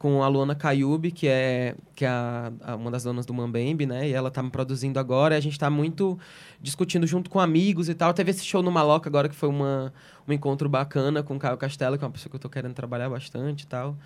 com 0.04 0.22
a 0.22 0.28
Luana 0.28 0.54
Cayube, 0.54 1.10
que 1.10 1.26
é, 1.26 1.74
que 1.94 2.04
é 2.04 2.08
a, 2.08 2.52
a, 2.60 2.76
uma 2.76 2.90
das 2.90 3.04
donas 3.04 3.24
do 3.24 3.32
Mambembe, 3.32 3.86
né? 3.86 4.06
E 4.06 4.12
ela 4.12 4.30
tá 4.30 4.42
me 4.42 4.50
produzindo 4.50 4.98
agora. 5.00 5.34
A 5.34 5.40
gente 5.40 5.58
tá 5.58 5.70
muito 5.70 6.18
discutindo 6.60 7.06
junto 7.06 7.30
com 7.30 7.40
amigos 7.40 7.88
e 7.88 7.94
tal. 7.94 8.12
Teve 8.12 8.30
esse 8.30 8.44
show 8.44 8.62
no 8.62 8.70
Maloca 8.70 9.08
agora, 9.08 9.30
que 9.30 9.34
foi 9.34 9.48
uma, 9.48 9.94
um 10.28 10.32
encontro 10.34 10.68
bacana 10.68 11.22
com 11.22 11.36
o 11.36 11.38
Caio 11.38 11.56
Castelo, 11.56 11.96
que 11.96 12.04
é 12.04 12.06
uma 12.06 12.12
pessoa 12.12 12.28
que 12.28 12.36
eu 12.36 12.40
tô 12.40 12.50
querendo 12.50 12.74
trabalhar 12.74 13.08
bastante 13.08 13.62
e 13.62 13.66
tal. 13.66 13.96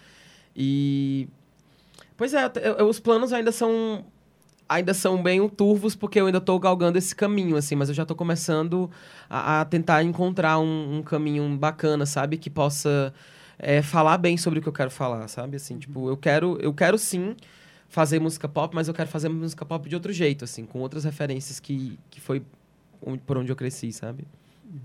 E... 0.55 1.29
Pois 2.17 2.33
é, 2.33 2.45
eu, 2.63 2.75
eu, 2.75 2.87
os 2.89 3.01
planos 3.01 3.33
ainda 3.33 3.51
são 3.51 4.05
ainda 4.69 4.95
são 4.95 5.21
bem 5.21 5.49
turvos, 5.49 5.97
porque 5.97 6.21
eu 6.21 6.27
ainda 6.27 6.39
estou 6.39 6.61
galgando 6.61 6.97
esse 6.97 7.17
caminho, 7.17 7.57
assim, 7.57 7.75
mas 7.75 7.89
eu 7.89 7.95
já 7.97 8.03
estou 8.03 8.17
começando 8.17 8.89
a, 9.29 9.63
a, 9.63 9.65
tentar 9.65 10.05
encontrar 10.05 10.61
um, 10.61 10.99
um, 10.99 11.03
caminho 11.03 11.57
bacana, 11.57 12.07
sabe? 12.07 12.37
Que 12.37 12.49
possa 12.49 13.13
é, 13.59 13.83
falar 13.83 14.19
bem 14.19 14.37
sobre 14.37 14.59
o 14.59 14.63
que 14.63 14.69
eu 14.69 14.73
quero 14.73 14.91
falar, 14.91 15.27
sabe? 15.29 15.57
Assim, 15.57 15.75
uhum. 15.75 15.81
tipo, 15.81 16.09
eu 16.09 16.17
quero, 16.17 16.59
eu 16.61 16.73
quero 16.73 16.99
sim 16.99 17.35
fazer 17.89 18.21
música 18.21 18.49
pop, 18.49 18.75
mas 18.75 18.87
eu 18.87 18.95
quero 18.95 19.09
fazer 19.09 19.29
música 19.29 19.65
pop 19.65 19.89
de 19.89 19.95
outro 19.95 20.13
jeito, 20.13 20.45
assim, 20.45 20.65
com 20.65 20.79
outras 20.81 21.05
referências 21.05 21.59
que, 21.59 21.99
que 22.11 22.21
foi 22.21 22.43
por 23.27 23.39
onde 23.39 23.51
eu 23.51 23.57
cresci, 23.57 23.93
sabe? 23.93 24.25
Uhum. 24.65 24.81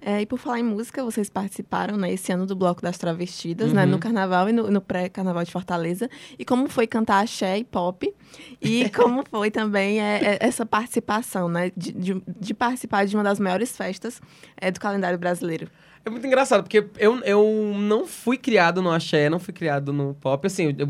É, 0.00 0.22
e 0.22 0.26
por 0.26 0.38
falar 0.38 0.60
em 0.60 0.62
música, 0.62 1.04
vocês 1.04 1.28
participaram 1.28 1.96
né, 1.96 2.12
esse 2.12 2.32
ano 2.32 2.46
do 2.46 2.56
Bloco 2.56 2.80
das 2.80 2.96
Travestidas, 2.96 3.68
uhum. 3.68 3.74
né, 3.74 3.86
no 3.86 3.98
Carnaval 3.98 4.48
e 4.48 4.52
no, 4.52 4.70
no 4.70 4.80
pré-Carnaval 4.80 5.44
de 5.44 5.52
Fortaleza. 5.52 6.08
E 6.38 6.44
como 6.44 6.68
foi 6.68 6.86
cantar 6.86 7.22
axé 7.22 7.58
e 7.58 7.64
pop? 7.64 8.12
E 8.60 8.88
como 8.96 9.22
foi 9.28 9.50
também 9.50 10.00
é, 10.00 10.34
é, 10.34 10.38
essa 10.40 10.64
participação, 10.64 11.48
né, 11.48 11.70
de, 11.76 11.92
de, 11.92 12.22
de, 12.26 12.54
participar 12.54 13.04
de 13.04 13.14
uma 13.14 13.24
das 13.24 13.38
maiores 13.38 13.76
festas 13.76 14.20
é, 14.56 14.70
do 14.70 14.80
calendário 14.80 15.18
brasileiro? 15.18 15.68
É 16.02 16.08
muito 16.08 16.26
engraçado, 16.26 16.62
porque 16.62 16.86
eu, 16.96 17.20
eu 17.24 17.74
não 17.76 18.06
fui 18.06 18.38
criado 18.38 18.80
no 18.80 18.90
axé, 18.90 19.28
não 19.28 19.38
fui 19.38 19.52
criado 19.52 19.92
no 19.92 20.14
pop. 20.14 20.46
Assim, 20.46 20.74
eu 20.78 20.88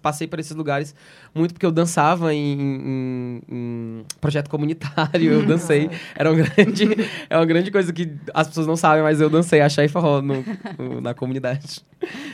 passei 0.00 0.26
por 0.26 0.38
esses 0.38 0.54
lugares 0.54 0.94
muito 1.34 1.54
porque 1.54 1.66
eu 1.66 1.70
dançava 1.70 2.34
em, 2.34 2.60
em, 2.60 3.42
em 3.48 4.04
projeto 4.20 4.48
comunitário, 4.48 5.32
eu 5.32 5.46
dancei. 5.46 5.90
Era 6.16 6.32
um 6.32 6.36
grande, 6.36 6.88
é 7.28 7.36
uma 7.36 7.46
grande 7.46 7.70
coisa 7.70 7.92
que 7.92 8.12
as 8.34 8.48
pessoas 8.48 8.66
não 8.66 8.76
sabem, 8.76 9.02
mas 9.02 9.20
eu 9.20 9.30
dancei 9.30 9.60
axé 9.60 9.84
e 9.84 9.88
forró 9.88 10.20
no, 10.20 10.44
no, 10.78 11.00
na 11.00 11.14
comunidade. 11.14 11.80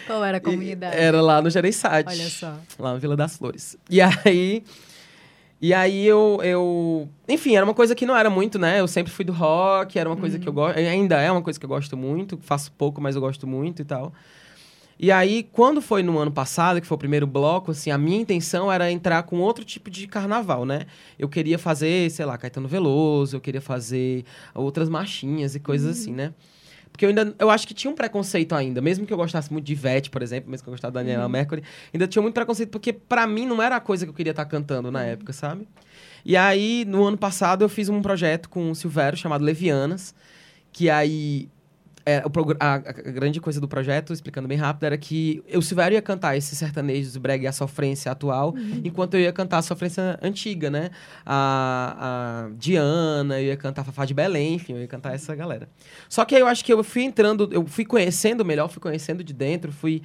Qual 0.07 0.23
era 0.25 0.39
a 0.39 0.41
comunidade? 0.41 0.97
E 0.97 1.01
era 1.01 1.21
lá 1.21 1.41
no 1.41 1.51
Jereissati. 1.51 2.09
Olha 2.09 2.29
só. 2.29 2.55
Lá 2.79 2.93
na 2.93 2.99
Vila 2.99 3.17
das 3.17 3.37
Flores. 3.37 3.77
E 3.89 4.01
aí... 4.01 4.63
E 5.61 5.73
aí 5.73 6.07
eu, 6.07 6.41
eu. 6.43 7.09
Enfim, 7.27 7.57
era 7.57 7.65
uma 7.65 7.73
coisa 7.73 7.95
que 7.95 8.05
não 8.05 8.15
era 8.15 8.29
muito, 8.29 8.59
né? 8.59 8.81
Eu 8.81 8.87
sempre 8.87 9.11
fui 9.11 9.25
do 9.25 9.33
rock, 9.33 9.99
era 9.99 10.07
uma 10.07 10.17
coisa 10.17 10.37
uhum. 10.37 10.43
que 10.43 10.47
eu 10.47 10.53
uhum. 10.53 10.57
gosto. 10.57 10.77
Ainda 10.77 11.19
é 11.23 11.33
uma 11.33 11.41
coisa 11.41 11.59
que 11.59 11.65
eu 11.65 11.69
gosto 11.71 11.97
muito, 11.97 12.39
faço 12.43 12.71
pouco, 12.73 13.01
mas 13.01 13.15
eu 13.15 13.21
gosto 13.23 13.47
muito 13.47 13.81
e 13.81 13.85
tal. 13.85 14.13
E 14.99 15.11
aí, 15.11 15.43
quando 15.53 15.81
foi 15.81 16.03
no 16.03 16.19
ano 16.19 16.31
passado, 16.31 16.81
que 16.81 16.87
foi 16.87 16.95
o 16.95 16.99
primeiro 16.99 17.27
bloco, 17.27 17.73
assim, 17.73 17.91
a 17.91 17.99
minha 17.99 18.21
intenção 18.21 18.71
era 18.71 18.91
entrar 18.91 19.23
com 19.25 19.41
outro 19.41 19.65
tipo 19.65 19.91
de 19.91 20.07
carnaval, 20.07 20.65
né? 20.65 20.87
Eu 21.19 21.29
queria 21.29 21.59
fazer, 21.59 22.11
sei 22.11 22.25
lá, 22.25 22.39
Caetano 22.39 22.69
Veloso, 22.69 23.37
eu 23.37 23.41
queria 23.41 23.61
fazer 23.61 24.25
outras 24.55 24.89
marchinhas 24.89 25.55
e 25.55 25.61
coisas 25.61 25.97
uhum. 25.97 26.03
assim, 26.03 26.13
né? 26.13 26.33
Porque 26.95 27.05
eu 27.05 27.09
ainda, 27.09 27.35
eu 27.41 27.51
acho 27.51 27.67
que 27.67 27.75
tinha 27.75 27.91
um 27.91 27.95
preconceito 27.95 28.55
ainda, 28.55 28.81
mesmo 28.81 29.05
que 29.05 29.13
eu 29.13 29.17
gostasse 29.17 29.53
muito 29.53 29.65
de 29.65 29.73
Ivete, 29.73 30.11
por 30.11 30.23
exemplo, 30.23 30.49
mesmo 30.49 30.63
que 30.63 30.69
eu 30.69 30.73
gostasse 30.73 30.95
da 30.95 31.01
Daniela 31.01 31.25
uhum. 31.25 31.29
Mercury, 31.29 31.65
ainda 31.93 32.07
tinha 32.07 32.23
muito 32.23 32.35
preconceito, 32.35 32.71
porque 32.71 32.93
para 32.93 33.27
mim 33.27 33.47
não 33.47 33.61
era 33.61 33.75
a 33.75 33.81
coisa 33.81 34.07
que 34.07 34.11
eu 34.11 34.15
queria 34.15 34.31
estar 34.31 34.45
tá 34.45 34.51
cantando 34.51 34.93
na 34.93 35.01
uhum. 35.01 35.07
época, 35.07 35.33
sabe? 35.33 35.67
E 36.25 36.37
aí, 36.37 36.85
no 36.87 37.05
ano 37.05 37.19
passado, 37.19 37.63
eu 37.63 37.69
fiz 37.69 37.89
um 37.89 38.01
projeto 38.01 38.49
com 38.49 38.71
o 38.71 38.77
Silvério 38.77 39.19
chamado 39.19 39.45
Levianas, 39.45 40.15
que 40.73 40.89
aí 40.89 41.49
é, 42.07 42.23
o 42.25 42.57
a, 42.61 42.75
a, 42.75 42.79
grande 42.79 43.41
coisa 43.41 43.61
do 43.61 43.67
projeto, 43.67 44.13
explicando 44.13 44.47
bem 44.47 44.59
rápido, 44.59 44.85
era 44.85 44.99
que 44.99 45.43
o 45.55 45.63
Silvério 45.63 45.95
ia 45.95 46.03
cantar 46.03 46.37
esses 46.37 46.59
sertanejos, 46.59 47.17
o 47.17 47.21
brega 47.21 47.45
e 47.45 47.47
a 47.47 47.53
sofrência 47.53 48.13
atual, 48.13 48.55
uhum. 48.55 48.83
enquanto 48.85 49.15
eu 49.15 49.21
ia 49.21 49.33
cantar 49.33 49.59
a 49.59 49.63
sofrência 49.63 50.19
antiga, 50.23 50.71
né? 50.71 50.91
A, 51.25 52.47
a 52.47 52.51
Diana, 52.59 53.41
eu 53.41 53.47
ia 53.47 53.57
cantar 53.57 53.83
a 53.83 53.85
Fafá 53.85 54.05
de 54.05 54.13
Belém, 54.13 54.55
enfim, 54.55 54.75
eu 54.75 54.81
ia 54.81 54.87
cantar 54.87 55.15
essa 55.15 55.35
galera. 55.35 55.69
Só 56.09 56.25
que 56.25 56.35
aí 56.35 56.41
eu 56.43 56.47
acho 56.47 56.65
que 56.65 56.73
eu 56.73 56.85
fui 56.85 57.03
entrando, 57.03 57.49
eu 57.51 57.67
fui 57.67 57.85
conhecendo 57.85 58.45
melhor, 58.45 58.69
fui 58.69 58.81
conhecendo 58.81 59.25
de 59.25 59.33
dentro, 59.33 59.73
fui 59.73 60.03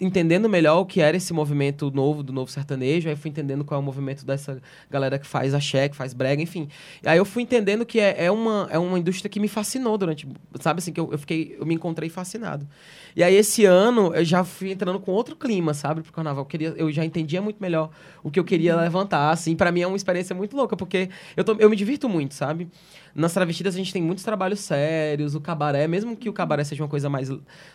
entendendo 0.00 0.48
melhor 0.48 0.80
o 0.80 0.86
que 0.86 1.00
era 1.00 1.16
esse 1.16 1.32
movimento 1.32 1.90
novo, 1.90 2.22
do 2.22 2.32
novo 2.32 2.50
sertanejo, 2.50 3.08
aí 3.08 3.16
fui 3.16 3.30
entendendo 3.30 3.64
qual 3.64 3.80
é 3.80 3.82
o 3.82 3.84
movimento 3.84 4.26
dessa 4.26 4.60
galera 4.90 5.18
que 5.18 5.26
faz 5.26 5.54
axé, 5.54 5.88
que 5.88 5.96
faz 5.96 6.12
brega, 6.12 6.42
enfim. 6.42 6.68
Aí 7.04 7.18
eu 7.18 7.24
fui 7.24 7.42
entendendo 7.42 7.86
que 7.86 8.00
é, 8.00 8.24
é, 8.24 8.30
uma, 8.30 8.68
é 8.70 8.78
uma 8.78 8.98
indústria 8.98 9.30
que 9.30 9.38
me 9.38 9.48
fascinou 9.48 9.96
durante, 9.96 10.28
sabe 10.60 10.78
assim, 10.78 10.92
que 10.92 11.00
eu, 11.00 11.10
eu 11.12 11.18
fiquei, 11.18 11.56
eu 11.58 11.64
me 11.64 11.74
encontrei 11.74 12.08
fascinado. 12.08 12.66
E 13.14 13.22
aí 13.22 13.34
esse 13.34 13.64
ano 13.64 14.14
eu 14.14 14.24
já 14.24 14.44
fui 14.44 14.72
entrando 14.72 14.98
com 15.00 15.12
outro 15.12 15.36
clima, 15.36 15.72
sabe, 15.72 16.02
pro 16.02 16.12
carnaval. 16.12 16.42
Eu, 16.42 16.46
queria, 16.46 16.74
eu 16.76 16.90
já 16.90 17.04
entendia 17.04 17.40
muito 17.40 17.60
melhor 17.60 17.90
o 18.22 18.30
que 18.30 18.38
eu 18.38 18.44
queria 18.44 18.76
levantar, 18.76 19.30
assim. 19.30 19.54
para 19.56 19.72
mim 19.72 19.82
é 19.82 19.86
uma 19.86 19.96
experiência 19.96 20.34
muito 20.34 20.56
louca, 20.56 20.76
porque 20.76 21.08
eu, 21.36 21.44
tô, 21.44 21.54
eu 21.54 21.70
me 21.70 21.76
divirto 21.76 22.08
muito, 22.08 22.34
sabe? 22.34 22.68
Nas 23.14 23.32
travestidas 23.32 23.74
a 23.74 23.78
gente 23.78 23.92
tem 23.92 24.02
muitos 24.02 24.24
trabalhos 24.24 24.60
sérios, 24.60 25.34
o 25.34 25.40
cabaré, 25.40 25.86
mesmo 25.88 26.16
que 26.16 26.28
o 26.28 26.32
cabaré 26.32 26.64
seja 26.64 26.82
uma 26.82 26.88
coisa 26.88 27.08
mais 27.08 27.30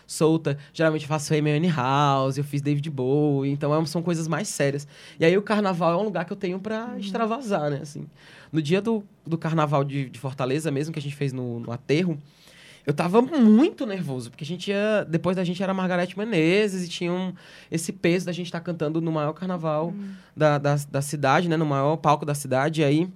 solta, 0.06 0.56
geralmente 0.72 1.02
eu 1.02 1.08
faço 1.08 1.34
Amy 1.34 1.68
House, 1.68 2.38
eu 2.38 2.44
fiz 2.44 2.62
David 2.62 2.88
Bowie, 2.90 3.50
então 3.50 3.74
é, 3.74 3.86
são 3.86 4.02
coisas 4.02 4.26
mais 4.26 4.48
sérias. 4.48 4.86
E 5.20 5.24
aí 5.24 5.36
o 5.36 5.42
carnaval 5.42 5.92
é 5.92 5.96
um 5.96 6.04
lugar 6.04 6.24
que 6.24 6.32
eu 6.32 6.36
tenho 6.36 6.58
para 6.58 6.86
uhum. 6.86 6.98
extravasar, 6.98 7.70
né, 7.70 7.80
assim. 7.82 8.06
No 8.52 8.62
dia 8.62 8.80
do, 8.80 9.04
do 9.26 9.36
carnaval 9.36 9.84
de, 9.84 10.08
de 10.08 10.18
Fortaleza 10.18 10.70
mesmo, 10.70 10.92
que 10.92 10.98
a 10.98 11.02
gente 11.02 11.14
fez 11.14 11.32
no, 11.32 11.60
no 11.60 11.72
aterro, 11.72 12.18
eu 12.86 12.94
tava 12.94 13.20
muito 13.20 13.84
nervoso, 13.84 14.30
porque 14.30 14.44
a 14.44 14.46
gente 14.46 14.70
ia. 14.70 15.04
Depois 15.04 15.36
da 15.36 15.42
gente 15.42 15.60
era 15.60 15.74
Margarete 15.74 16.16
Menezes 16.16 16.84
e 16.84 16.88
tinha 16.88 17.12
um, 17.12 17.34
esse 17.68 17.92
peso 17.92 18.26
da 18.26 18.32
gente 18.32 18.46
estar 18.46 18.60
tá 18.60 18.64
cantando 18.64 19.00
no 19.00 19.10
maior 19.10 19.32
carnaval 19.32 19.88
hum. 19.88 20.10
da, 20.36 20.56
da, 20.56 20.76
da, 20.88 21.02
cidade, 21.02 21.48
né? 21.48 21.56
No 21.56 21.66
maior 21.66 21.96
palco 21.96 22.24
da 22.24 22.32
cidade. 22.32 22.82
E 22.82 22.84
aí 22.84 23.10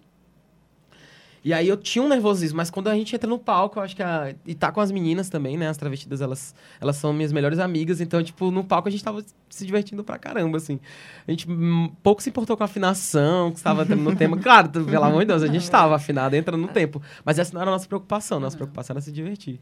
e 1.42 1.54
aí 1.54 1.66
eu 1.68 1.76
tinha 1.76 2.04
um 2.04 2.08
nervosismo, 2.08 2.58
mas 2.58 2.70
quando 2.70 2.88
a 2.88 2.94
gente 2.94 3.14
entra 3.14 3.28
no 3.28 3.38
palco, 3.38 3.78
eu 3.78 3.82
acho 3.82 3.96
que 3.96 4.02
a. 4.02 4.34
E 4.46 4.54
tá 4.54 4.70
com 4.70 4.80
as 4.80 4.90
meninas 4.90 5.30
também, 5.30 5.56
né? 5.56 5.68
As 5.68 5.76
travestidas, 5.76 6.20
elas, 6.20 6.54
elas 6.78 6.96
são 6.96 7.12
minhas 7.14 7.32
melhores 7.32 7.58
amigas. 7.58 8.00
Então, 8.00 8.22
tipo, 8.22 8.50
no 8.50 8.62
palco 8.62 8.88
a 8.88 8.90
gente 8.90 9.02
tava 9.02 9.24
se 9.48 9.64
divertindo 9.64 10.04
pra 10.04 10.18
caramba, 10.18 10.58
assim. 10.58 10.78
A 11.26 11.30
gente 11.30 11.46
pouco 12.02 12.22
se 12.22 12.28
importou 12.28 12.56
com 12.56 12.62
a 12.62 12.66
afinação, 12.66 13.50
que 13.50 13.56
estava 13.56 13.86
tendo 13.86 14.02
no 14.02 14.14
tema. 14.14 14.38
Claro, 14.50 14.68
pelo 14.70 15.04
amor 15.04 15.20
de 15.20 15.26
Deus, 15.26 15.42
a 15.42 15.46
gente 15.46 15.62
estava 15.62 15.94
afinado, 15.94 16.34
entra 16.34 16.56
no 16.56 16.66
tempo. 16.68 17.00
Mas 17.24 17.38
essa 17.38 17.52
não 17.54 17.60
era 17.60 17.70
a 17.70 17.74
nossa 17.74 17.86
preocupação. 17.86 18.40
Nossa 18.40 18.56
preocupação 18.56 18.94
era 18.94 19.00
se 19.00 19.12
divertir. 19.12 19.60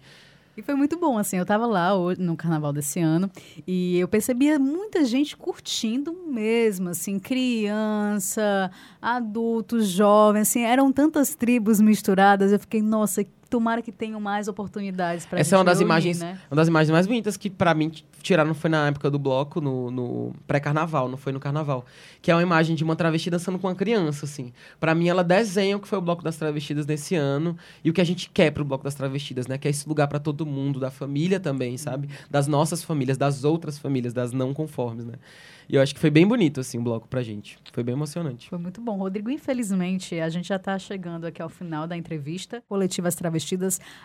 E 0.59 0.63
foi 0.63 0.75
muito 0.75 0.99
bom, 0.99 1.17
assim, 1.17 1.37
eu 1.37 1.43
estava 1.43 1.67
lá 1.67 1.91
no 2.19 2.37
carnaval 2.37 2.73
desse 2.73 2.99
ano 2.99 3.31
e 3.65 3.97
eu 3.97 4.09
percebia 4.09 4.59
muita 4.59 5.05
gente 5.05 5.37
curtindo 5.37 6.13
mesmo, 6.27 6.89
assim, 6.89 7.21
criança, 7.21 8.69
adultos, 9.01 9.87
jovens, 9.87 10.49
assim, 10.49 10.63
eram 10.65 10.91
tantas 10.91 11.33
tribos 11.37 11.81
misturadas, 11.81 12.51
eu 12.51 12.59
fiquei, 12.59 12.83
nossa, 12.83 13.25
tomara 13.49 13.81
que 13.81 13.91
tenham 13.91 14.21
mais 14.21 14.49
oportunidades 14.49 15.25
para 15.25 15.41
Essa 15.41 15.57
é 15.57 15.59
uma 15.59 15.65
das 15.65 15.81
imagens, 15.81 16.21
né? 16.21 16.39
uma 16.51 16.57
das 16.57 16.69
imagens 16.69 16.91
mais 16.91 17.07
bonitas 17.07 17.37
que 17.37 17.49
para 17.49 17.75
mim 17.75 17.91
tiraram 18.23 18.55
foi 18.55 18.69
na 18.69 18.89
época 18.89 19.11
do 19.11 19.19
bloco, 19.19 19.61
no, 19.61 19.91
no 19.91 20.33
pré-carnaval, 20.47 21.09
não 21.09 21.17
foi 21.17 21.33
no 21.33 21.41
carnaval, 21.41 21.85
que 22.21 22.31
é 22.31 22.35
uma 22.35 22.43
imagem 22.43 22.77
de 22.77 22.85
uma 22.85 22.95
travesti 22.95 23.31
dançando 23.31 23.59
com 23.59 23.67
uma 23.67 23.75
criança, 23.75 24.27
assim. 24.27 24.53
Para 24.79 24.95
mim 24.95 25.09
ela 25.09 25.25
desenha 25.25 25.77
o 25.77 25.81
que 25.81 25.89
foi 25.89 25.99
o 25.99 26.03
bloco 26.03 26.23
das 26.23 26.37
travestidas 26.37 26.87
nesse 26.87 27.15
ano 27.15 27.57
e 27.83 27.91
o 27.91 27.93
que 27.93 28.01
a 28.01 28.05
gente 28.05 28.29
quer 28.31 28.51
pro 28.51 28.65
bloco 28.65 28.85
das 28.85 28.95
travestidas, 28.95 29.47
né? 29.47 29.57
Que 29.57 29.69
é 29.69 29.71
esse 29.71 29.89
lugar 29.89 30.09
para 30.09 30.19
todo 30.19 30.45
mundo, 30.45 30.79
da 30.79 30.91
família 30.91 31.41
também, 31.41 31.77
sabe? 31.79 32.09
Das 32.31 32.47
nossas 32.47 32.83
famílias, 32.83 33.17
das 33.17 33.45
outras 33.45 33.79
famílias, 33.79 34.13
das 34.13 34.33
não 34.33 34.53
conformes, 34.53 35.05
né? 35.05 35.15
E 35.69 35.77
eu 35.77 35.83
acho 35.83 35.95
que 35.95 36.01
foi 36.01 36.09
bem 36.09 36.27
bonito, 36.27 36.61
assim, 36.61 36.79
o 36.79 36.83
bloco 36.83 37.07
pra 37.07 37.23
gente. 37.23 37.59
Foi 37.75 37.85
bem 37.85 37.93
emocionante. 37.93 38.49
Foi 38.49 38.59
muito 38.59 38.81
bom. 38.81 38.97
Rodrigo, 38.97 39.29
infelizmente, 39.29 40.19
a 40.19 40.29
gente 40.31 40.49
já 40.49 40.57
está 40.57 40.79
chegando 40.79 41.27
aqui 41.27 41.43
ao 41.43 41.51
final 41.51 41.87
da 41.87 41.95
entrevista. 41.95 42.63
Coletivas 42.67 43.15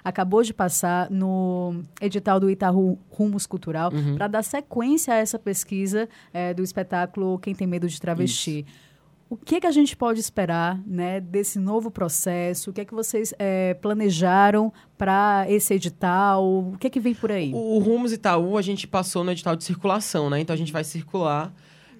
Acabou 0.03 0.43
de 0.43 0.53
passar 0.53 1.09
no 1.09 1.81
edital 2.01 2.39
do 2.39 2.49
Itaú 2.49 2.97
Rumos 3.09 3.45
Cultural 3.45 3.91
uhum. 3.93 4.15
para 4.15 4.27
dar 4.27 4.43
sequência 4.43 5.13
a 5.13 5.17
essa 5.17 5.39
pesquisa 5.39 6.07
é, 6.33 6.53
do 6.53 6.63
espetáculo 6.63 7.39
Quem 7.39 7.53
Tem 7.55 7.67
Medo 7.67 7.87
de 7.87 7.99
Travesti. 7.99 8.65
Isso. 8.67 8.93
O 9.33 9.35
que, 9.35 9.61
que 9.61 9.65
a 9.65 9.71
gente 9.71 9.97
pode 9.97 10.19
esperar 10.19 10.79
né, 10.85 11.19
desse 11.19 11.57
novo 11.57 11.89
processo? 11.89 12.69
O 12.69 12.73
que 12.73 12.81
é 12.81 12.85
que 12.85 12.93
vocês 12.93 13.33
é, 13.39 13.73
planejaram 13.73 14.71
para 14.95 15.45
esse 15.49 15.73
edital? 15.73 16.45
O 16.45 16.77
que 16.79 16.85
é 16.85 16.89
que 16.89 16.99
vem 16.99 17.15
por 17.15 17.31
aí? 17.31 17.51
O, 17.51 17.77
o 17.77 17.79
Rumos 17.79 18.11
Itaú 18.11 18.59
a 18.59 18.61
gente 18.61 18.85
passou 18.87 19.23
no 19.23 19.31
edital 19.31 19.55
de 19.55 19.63
circulação, 19.63 20.29
né? 20.29 20.39
Então 20.39 20.53
a 20.53 20.57
gente 20.57 20.71
vai 20.71 20.83
circular 20.83 21.51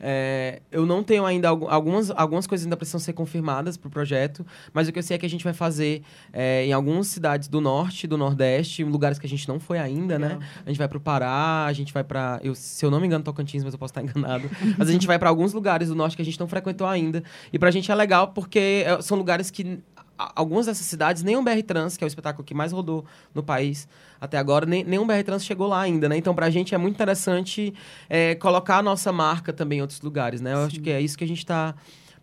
é, 0.06 0.62
eu 0.70 0.86
não 0.86 1.02
tenho 1.02 1.26
ainda 1.26 1.48
algumas, 1.48 2.12
algumas 2.12 2.46
coisas 2.46 2.66
ainda 2.66 2.76
precisam 2.76 3.00
ser 3.00 3.14
confirmadas 3.14 3.78
para 3.78 3.88
o 3.88 3.92
projeto, 3.92 4.46
mas 4.74 4.90
o 4.90 4.92
que 4.92 5.00
eu 5.00 5.04
sei 5.04 5.16
é 5.16 5.18
que 5.18 5.26
a 5.26 5.30
gente 5.30 5.46
vai 5.46 5.54
fazer 5.54 6.04
é, 6.34 6.66
em 6.66 6.74
algumas 6.74 7.08
cidades 7.08 7.48
do 7.48 7.62
norte, 7.62 8.06
do 8.06 8.18
nordeste, 8.18 8.84
lugares 8.84 9.18
que 9.18 9.26
a 9.26 9.30
gente 9.30 9.48
não 9.48 9.62
foi 9.62 9.80
ainda, 9.80 10.20
né? 10.20 10.38
A 10.66 10.70
gente 10.70 10.78
vai 10.78 10.90
para 10.90 10.98
o 10.98 11.02
Pará, 11.02 11.66
a 11.66 11.72
gente 11.72 11.94
vai 11.94 12.04
para, 12.04 12.42
se 12.54 12.86
eu 12.86 12.92
não 12.92 13.00
me 13.00 13.08
engano, 13.08 13.24
Tocantins, 13.24 13.64
mas 13.64 13.72
eu 13.72 13.80
posso 13.80 13.92
estar 13.92 14.04
enganado. 14.04 14.50
mas 14.78 14.90
a 14.90 14.92
gente 14.92 15.08
vai 15.08 15.18
para 15.18 15.30
alguns 15.30 15.54
lugares 15.54 15.88
do 15.88 15.96
norte 15.96 16.18
que 16.18 16.22
a 16.22 16.26
gente 16.26 16.38
não 16.38 16.50
frequentou 16.50 16.86
ainda. 16.86 17.24
E 17.54 17.58
para 17.58 17.70
a 17.70 17.72
gente 17.72 17.90
é 17.90 17.96
legal 17.96 18.28
porque 18.28 18.84
é, 18.86 19.02
são 19.02 19.18
lugares 19.18 19.50
que 19.50 19.80
algumas 20.18 20.66
dessas 20.66 20.86
cidades, 20.86 21.24
nem 21.24 21.36
o 21.36 21.42
BR 21.42 21.62
Trans, 21.66 21.98
que 21.98 22.04
é 22.04 22.06
o 22.06 22.08
espetáculo 22.08 22.44
que 22.44 22.54
mais 22.54 22.72
rodou 22.72 23.06
no 23.34 23.44
país 23.44 23.88
até 24.20 24.38
agora, 24.38 24.66
nem, 24.66 24.84
nem 24.84 25.00
o 25.00 25.06
BR 25.06 25.24
Trans 25.26 25.44
chegou 25.44 25.68
lá 25.68 25.82
ainda, 25.82 26.08
né? 26.08 26.16
Então, 26.16 26.34
pra 26.34 26.50
gente 26.50 26.74
é 26.74 26.78
muito 26.78 26.96
interessante 26.96 27.74
é, 28.10 28.36
colocar 28.36 28.78
a 28.78 28.82
nossa 28.82 29.12
marca 29.12 29.52
também 29.52 29.80
em 29.80 29.82
outros 29.82 30.00
lugares, 30.02 30.40
né? 30.40 30.54
Eu 30.54 30.58
Sim. 30.60 30.66
acho 30.68 30.80
que 30.82 30.90
é 30.90 31.02
isso 31.02 31.18
que 31.18 31.24
a 31.24 31.28
gente 31.28 31.40
está 31.40 31.76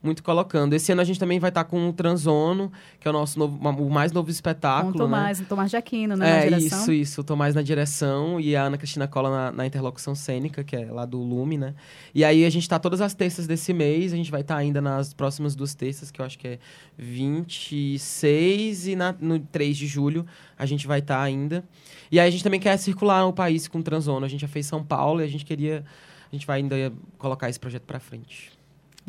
muito 0.03 0.23
colocando. 0.23 0.73
Esse 0.73 0.93
ano 0.93 1.01
a 1.01 1.05
gente 1.05 1.21
também 1.21 1.39
vai 1.39 1.51
estar 1.51 1.65
tá 1.65 1.71
com 1.71 1.89
o 1.89 1.93
Transono, 1.93 2.73
que 2.99 3.07
é 3.07 3.11
o 3.11 3.13
nosso 3.13 3.39
novo, 3.39 3.59
o 3.59 3.91
mais 3.91 4.13
novo 4.13 4.31
espetáculo. 4.31 4.93
Com 4.93 4.99
o 4.99 5.03
Tomás, 5.03 5.39
né? 5.39 5.45
o 5.45 5.49
Tomás 5.49 5.71
de 5.71 5.77
Aquino, 5.77 6.17
né? 6.17 6.47
É, 6.47 6.59
isso, 6.59 6.93
isso. 6.93 7.21
O 7.21 7.25
Tomás 7.25 7.55
na 7.55 7.63
direção 7.63 8.41
e 8.41 8.57
a 8.57 8.65
Ana 8.65 8.79
Cristina 8.79 9.07
Cola 9.07 9.31
na, 9.31 9.53
na, 9.53 9.67
interlocução 9.67 10.15
cênica, 10.15 10.65
que 10.65 10.75
é 10.75 10.91
lá 10.91 11.05
do 11.05 11.19
Lume, 11.19 11.59
né? 11.59 11.75
E 12.15 12.25
aí 12.25 12.45
a 12.45 12.51
gente 12.51 12.63
está 12.63 12.79
todas 12.79 13.01
as 13.01 13.15
terças 13.15 13.47
desse 13.47 13.73
mês, 13.73 14.13
a 14.13 14.17
gente 14.17 14.31
vai 14.31 14.41
estar 14.41 14.55
tá 14.55 14.61
ainda 14.61 14.81
nas 14.81 15.13
próximas 15.13 15.55
duas 15.55 15.75
terças, 15.75 16.11
que 16.11 16.21
eu 16.21 16.25
acho 16.25 16.39
que 16.39 16.49
é 16.49 16.59
26 16.97 18.89
e 18.89 18.97
na, 18.97 19.15
no 19.21 19.39
3 19.39 19.77
de 19.77 19.87
julho 19.87 20.27
a 20.59 20.65
gente 20.65 20.87
vai 20.87 21.01
estar 21.01 21.17
tá 21.17 21.23
ainda. 21.23 21.65
E 22.11 22.19
aí 22.19 22.27
a 22.27 22.31
gente 22.31 22.43
também 22.43 22.61
quer 22.61 22.77
circular 22.79 23.27
o 23.27 23.33
país 23.33 23.69
com 23.69 23.79
o 23.79 23.83
Transono. 23.83 24.25
A 24.25 24.29
gente 24.29 24.41
já 24.41 24.49
fez 24.49 24.67
São 24.67 24.83
Paulo 24.83 25.21
e 25.21 25.25
a 25.25 25.29
gente 25.29 25.45
queria... 25.45 25.85
A 26.33 26.35
gente 26.35 26.47
vai 26.47 26.59
ainda 26.59 26.93
colocar 27.19 27.49
esse 27.49 27.59
projeto 27.59 27.83
para 27.83 27.99
frente. 27.99 28.60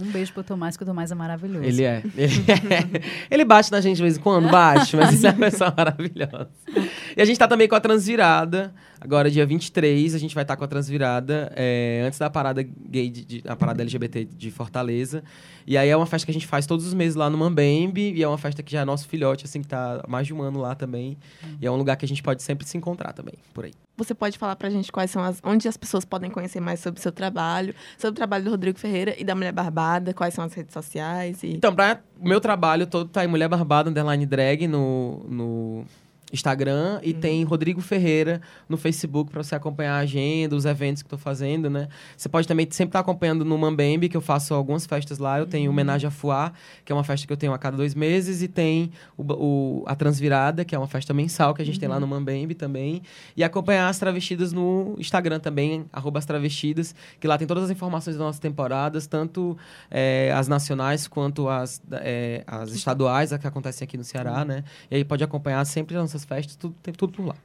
Um 0.02 0.12
beijo 0.12 0.34
pro 0.34 0.44
Tomás, 0.44 0.76
que 0.76 0.84
o 0.84 0.86
Tomás 0.86 1.12
é 1.12 1.16
maravilhoso. 1.16 1.64
Ele 1.64 1.84
é. 1.84 2.04
Ele, 2.16 2.34
é. 2.50 3.02
ele 3.30 3.46
bate 3.46 3.72
na 3.72 3.82
gente 3.82 3.98
de 3.98 4.04
vez 4.04 4.18
em 4.18 4.20
quando, 4.20 4.50
bate, 4.50 4.96
mas 4.96 5.14
ele 5.24 5.28
é 5.28 5.30
uma 5.30 5.38
pessoa 5.38 5.74
maravilhosa. 5.76 6.50
E 7.22 7.24
a 7.24 7.26
gente 7.26 7.38
tá 7.38 7.48
também 7.48 7.68
com 7.68 7.76
a 7.76 7.80
Transvirada. 7.80 8.74
Agora, 9.00 9.30
dia 9.30 9.46
23, 9.46 10.16
a 10.16 10.18
gente 10.18 10.34
vai 10.34 10.44
estar 10.44 10.56
tá 10.56 10.58
com 10.58 10.64
a 10.64 10.68
Transvirada, 10.68 11.54
é, 11.56 12.04
antes 12.04 12.18
da 12.18 12.32
parada 12.32 12.64
gay, 12.64 13.12
de, 13.12 13.24
de, 13.24 13.44
a 13.48 13.56
parada 13.56 13.84
LGBT 13.84 14.26
de 14.26 14.50
Fortaleza. 14.50 15.24
E 15.68 15.78
aí 15.78 15.88
é 15.88 15.96
uma 15.96 16.08
festa 16.08 16.26
que 16.26 16.32
a 16.32 16.34
gente 16.34 16.48
faz 16.48 16.66
todos 16.66 16.84
os 16.84 16.96
meses 16.96 17.14
lá 17.14 17.30
no 17.30 17.38
Mambembe. 17.38 18.12
E 18.14 18.24
é 18.24 18.28
uma 18.28 18.40
festa 18.40 18.64
que 18.64 18.72
já 18.72 18.82
é 18.82 18.86
nosso 18.86 19.08
filhote, 19.08 19.46
assim, 19.46 19.62
que 19.62 19.68
tá 19.68 20.02
há 20.04 20.10
mais 20.10 20.26
de 20.26 20.34
um 20.34 20.42
ano 20.42 20.60
lá 20.62 20.74
também. 20.74 21.16
E 21.62 21.68
é 21.68 21.70
um 21.70 21.76
lugar 21.76 21.96
que 21.96 22.06
a 22.06 22.08
gente 22.08 22.24
pode 22.24 22.42
sempre 22.42 22.66
se 22.66 22.76
encontrar 22.76 23.14
também, 23.14 23.36
por 23.54 23.66
aí. 23.66 23.74
Você 23.98 24.16
pode 24.16 24.40
falar 24.40 24.56
pra 24.56 24.72
gente 24.72 24.92
quais 24.92 25.12
são 25.12 25.24
as. 25.24 25.40
onde 25.44 25.68
as 25.68 25.78
pessoas 25.78 26.04
podem 26.04 26.32
conhecer 26.32 26.60
mais 26.60 26.80
sobre 26.80 27.00
o 27.00 27.04
seu 27.04 27.12
trabalho, 27.12 27.76
sobre 28.00 28.14
o 28.14 28.16
trabalho 28.16 28.46
do 28.46 28.50
Rodrigo 28.50 28.80
Ferreira 28.80 29.16
e 29.16 29.24
da 29.24 29.36
Mulher 29.36 29.52
Barbada, 29.52 30.12
quais 30.12 30.34
são 30.34 30.44
as 30.44 30.56
redes 30.56 30.74
sociais? 30.74 31.44
E... 31.44 31.54
Então, 31.54 31.76
pra 31.76 32.02
o 32.20 32.28
meu 32.28 32.42
trabalho 32.42 32.88
todo 32.88 33.10
tá 33.10 33.24
em 33.24 33.28
Mulher 33.28 33.48
Barbada, 33.48 33.92
underline 33.92 34.26
drag, 34.26 34.68
no, 34.68 35.24
no 35.30 35.86
Instagram 36.32 37.00
e 37.04 37.12
uhum. 37.12 37.20
tem 37.20 37.44
Rodrigo 37.44 37.82
Ferreira 37.82 38.41
no 38.67 38.78
Facebook 38.78 39.32
para 39.32 39.44
você 39.44 39.56
acompanhar 39.56 39.96
a 39.96 40.00
agenda, 40.00 40.56
os 40.56 40.65
eventos 40.65 41.02
que 41.02 41.08
estou 41.08 41.20
fazendo, 41.20 41.70
né? 41.70 41.88
Você 42.15 42.30
pode 42.30 42.48
também 42.48 42.65
sempre 42.72 42.89
estar 42.89 43.00
tá 43.00 43.02
acompanhando 43.02 43.44
no 43.44 43.58
Mambembe, 43.58 44.08
que 44.08 44.15
eu 44.15 44.22
faço 44.22 44.54
algumas 44.54 44.86
festas 44.86 45.17
lá. 45.17 45.39
Eu 45.39 45.46
tenho 45.46 45.65
uhum. 45.65 45.72
Homenagem 45.72 46.08
a 46.08 46.12
Fuá, 46.12 46.54
que 46.86 46.91
é 46.91 46.96
uma 46.96 47.04
festa 47.04 47.28
que 47.28 47.34
eu 47.34 47.38
tenho 47.38 47.54
a 47.54 47.58
cada 47.58 47.76
dois 47.76 47.96
meses, 47.96 48.41
e 48.41 48.48
tem 48.48 48.91
o, 49.17 49.24
o 49.34 49.84
a 49.86 49.96
Transvirada, 49.96 50.63
que 50.63 50.76
é 50.76 50.78
uma 50.78 50.88
festa 50.88 51.13
mensal 51.13 51.54
que 51.54 51.62
a 51.62 51.65
gente 51.65 51.76
uhum. 51.76 51.80
tem 51.82 51.89
lá 51.89 52.00
no 52.00 52.06
uhum. 52.06 52.12
Mambembe 52.12 52.56
também. 52.56 53.02
E 53.36 53.44
acompanhar 53.44 53.89
as 53.89 54.00
travestidas 54.00 54.54
no 54.54 54.96
Instagram 54.98 55.39
também, 55.39 55.86
arroba 55.91 56.20
as 56.20 56.26
travestidas, 56.26 56.96
que 57.20 57.28
lá 57.28 57.38
tem 57.38 57.48
todas 57.48 57.65
as 57.65 57.70
informações 57.70 58.15
das 58.15 58.26
nossas 58.26 58.39
temporadas, 58.39 59.08
tanto 59.08 59.58
é, 59.89 60.32
as 60.36 60.48
nacionais 60.48 61.08
quanto 61.08 61.50
as, 61.50 61.82
é, 61.91 62.44
as 62.48 62.72
estaduais, 62.72 63.32
que 63.38 63.48
acontecem 63.48 63.86
aqui 63.86 63.98
no 63.98 64.04
Ceará, 64.04 64.46
né? 64.46 64.63
E 64.89 64.96
aí 64.96 65.04
pode 65.04 65.24
acompanhar 65.24 65.63
sempre 65.65 65.96
as 65.96 66.02
nossas 66.02 66.21
festas, 66.24 66.56
tudo, 66.56 66.76
tem 66.82 66.94
tudo 66.94 67.14
por 67.14 67.26
lá. 67.26 67.36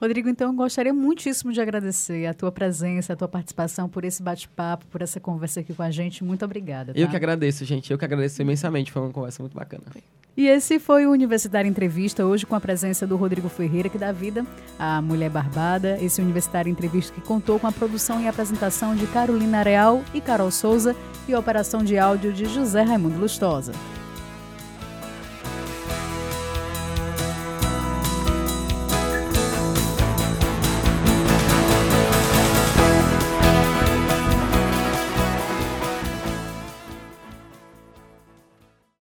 Rodrigo, 0.00 0.28
então 0.28 0.54
gostaria 0.54 0.92
muitíssimo 0.92 1.52
de 1.52 1.60
agradecer 1.60 2.26
a 2.26 2.34
tua 2.34 2.50
presença, 2.50 3.12
a 3.12 3.16
tua 3.16 3.28
participação 3.28 3.88
por 3.88 4.04
esse 4.04 4.22
bate-papo, 4.22 4.84
por 4.86 5.00
essa 5.00 5.20
conversa 5.20 5.60
aqui 5.60 5.72
com 5.72 5.82
a 5.82 5.90
gente. 5.90 6.22
Muito 6.22 6.44
obrigada. 6.44 6.92
Tá? 6.92 6.98
Eu 6.98 7.08
que 7.08 7.16
agradeço, 7.16 7.64
gente. 7.64 7.90
Eu 7.90 7.98
que 7.98 8.04
agradeço 8.04 8.42
imensamente. 8.42 8.92
Foi 8.92 9.00
uma 9.00 9.10
conversa 9.10 9.42
muito 9.42 9.54
bacana. 9.54 9.84
E 10.36 10.48
esse 10.48 10.80
foi 10.80 11.06
o 11.06 11.12
Universitário 11.12 11.68
Entrevista, 11.68 12.26
hoje 12.26 12.44
com 12.44 12.56
a 12.56 12.60
presença 12.60 13.06
do 13.06 13.16
Rodrigo 13.16 13.48
Ferreira, 13.48 13.88
que 13.88 13.96
dá 13.96 14.10
vida 14.10 14.44
à 14.78 15.00
Mulher 15.00 15.30
Barbada. 15.30 15.96
Esse 16.02 16.20
Universitário 16.20 16.70
Entrevista 16.70 17.14
que 17.14 17.20
contou 17.20 17.60
com 17.60 17.68
a 17.68 17.72
produção 17.72 18.20
e 18.20 18.26
apresentação 18.26 18.96
de 18.96 19.06
Carolina 19.06 19.62
Real 19.62 20.02
e 20.12 20.20
Carol 20.20 20.50
Souza 20.50 20.96
e 21.28 21.32
a 21.32 21.38
operação 21.38 21.84
de 21.84 21.96
áudio 21.96 22.32
de 22.32 22.46
José 22.46 22.82
Raimundo 22.82 23.18
Lustosa. 23.18 23.72